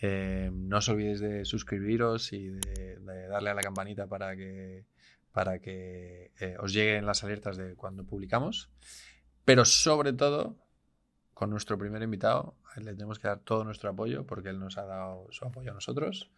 [0.00, 4.86] Eh, no os olvidéis de suscribiros y de, de darle a la campanita para que,
[5.32, 8.70] para que eh, os lleguen las alertas de cuando publicamos.
[9.44, 10.56] Pero sobre todo,
[11.38, 14.84] con nuestro primer invitado, le tenemos que dar todo nuestro apoyo porque él nos ha
[14.84, 16.28] dado su apoyo a nosotros.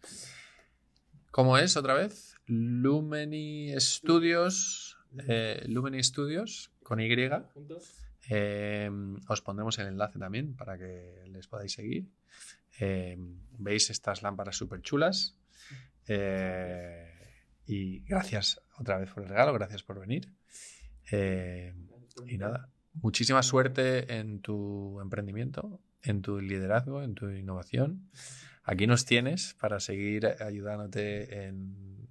[1.31, 2.35] ¿Cómo es otra vez?
[2.45, 4.99] Lumeni Studios.
[5.27, 7.09] eh, Lumeni Studios con Y.
[8.29, 8.91] Eh,
[9.27, 12.07] os pondremos el enlace también para que les podáis seguir.
[12.79, 13.17] Eh,
[13.57, 15.35] Veis estas lámparas súper chulas.
[16.07, 17.11] Eh,
[17.65, 20.31] y gracias otra vez por el regalo, gracias por venir.
[21.11, 21.73] Eh,
[22.27, 28.09] y nada, muchísima suerte en tu emprendimiento, en tu liderazgo, en tu innovación.
[28.63, 32.07] Aquí nos tienes para seguir ayudándote en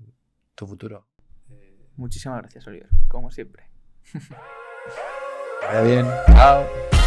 [0.55, 1.07] tu futuro.
[1.97, 3.65] Muchísimas gracias, Oliver, como siempre.
[5.63, 6.07] Vaya bien.
[6.29, 7.00] Chao.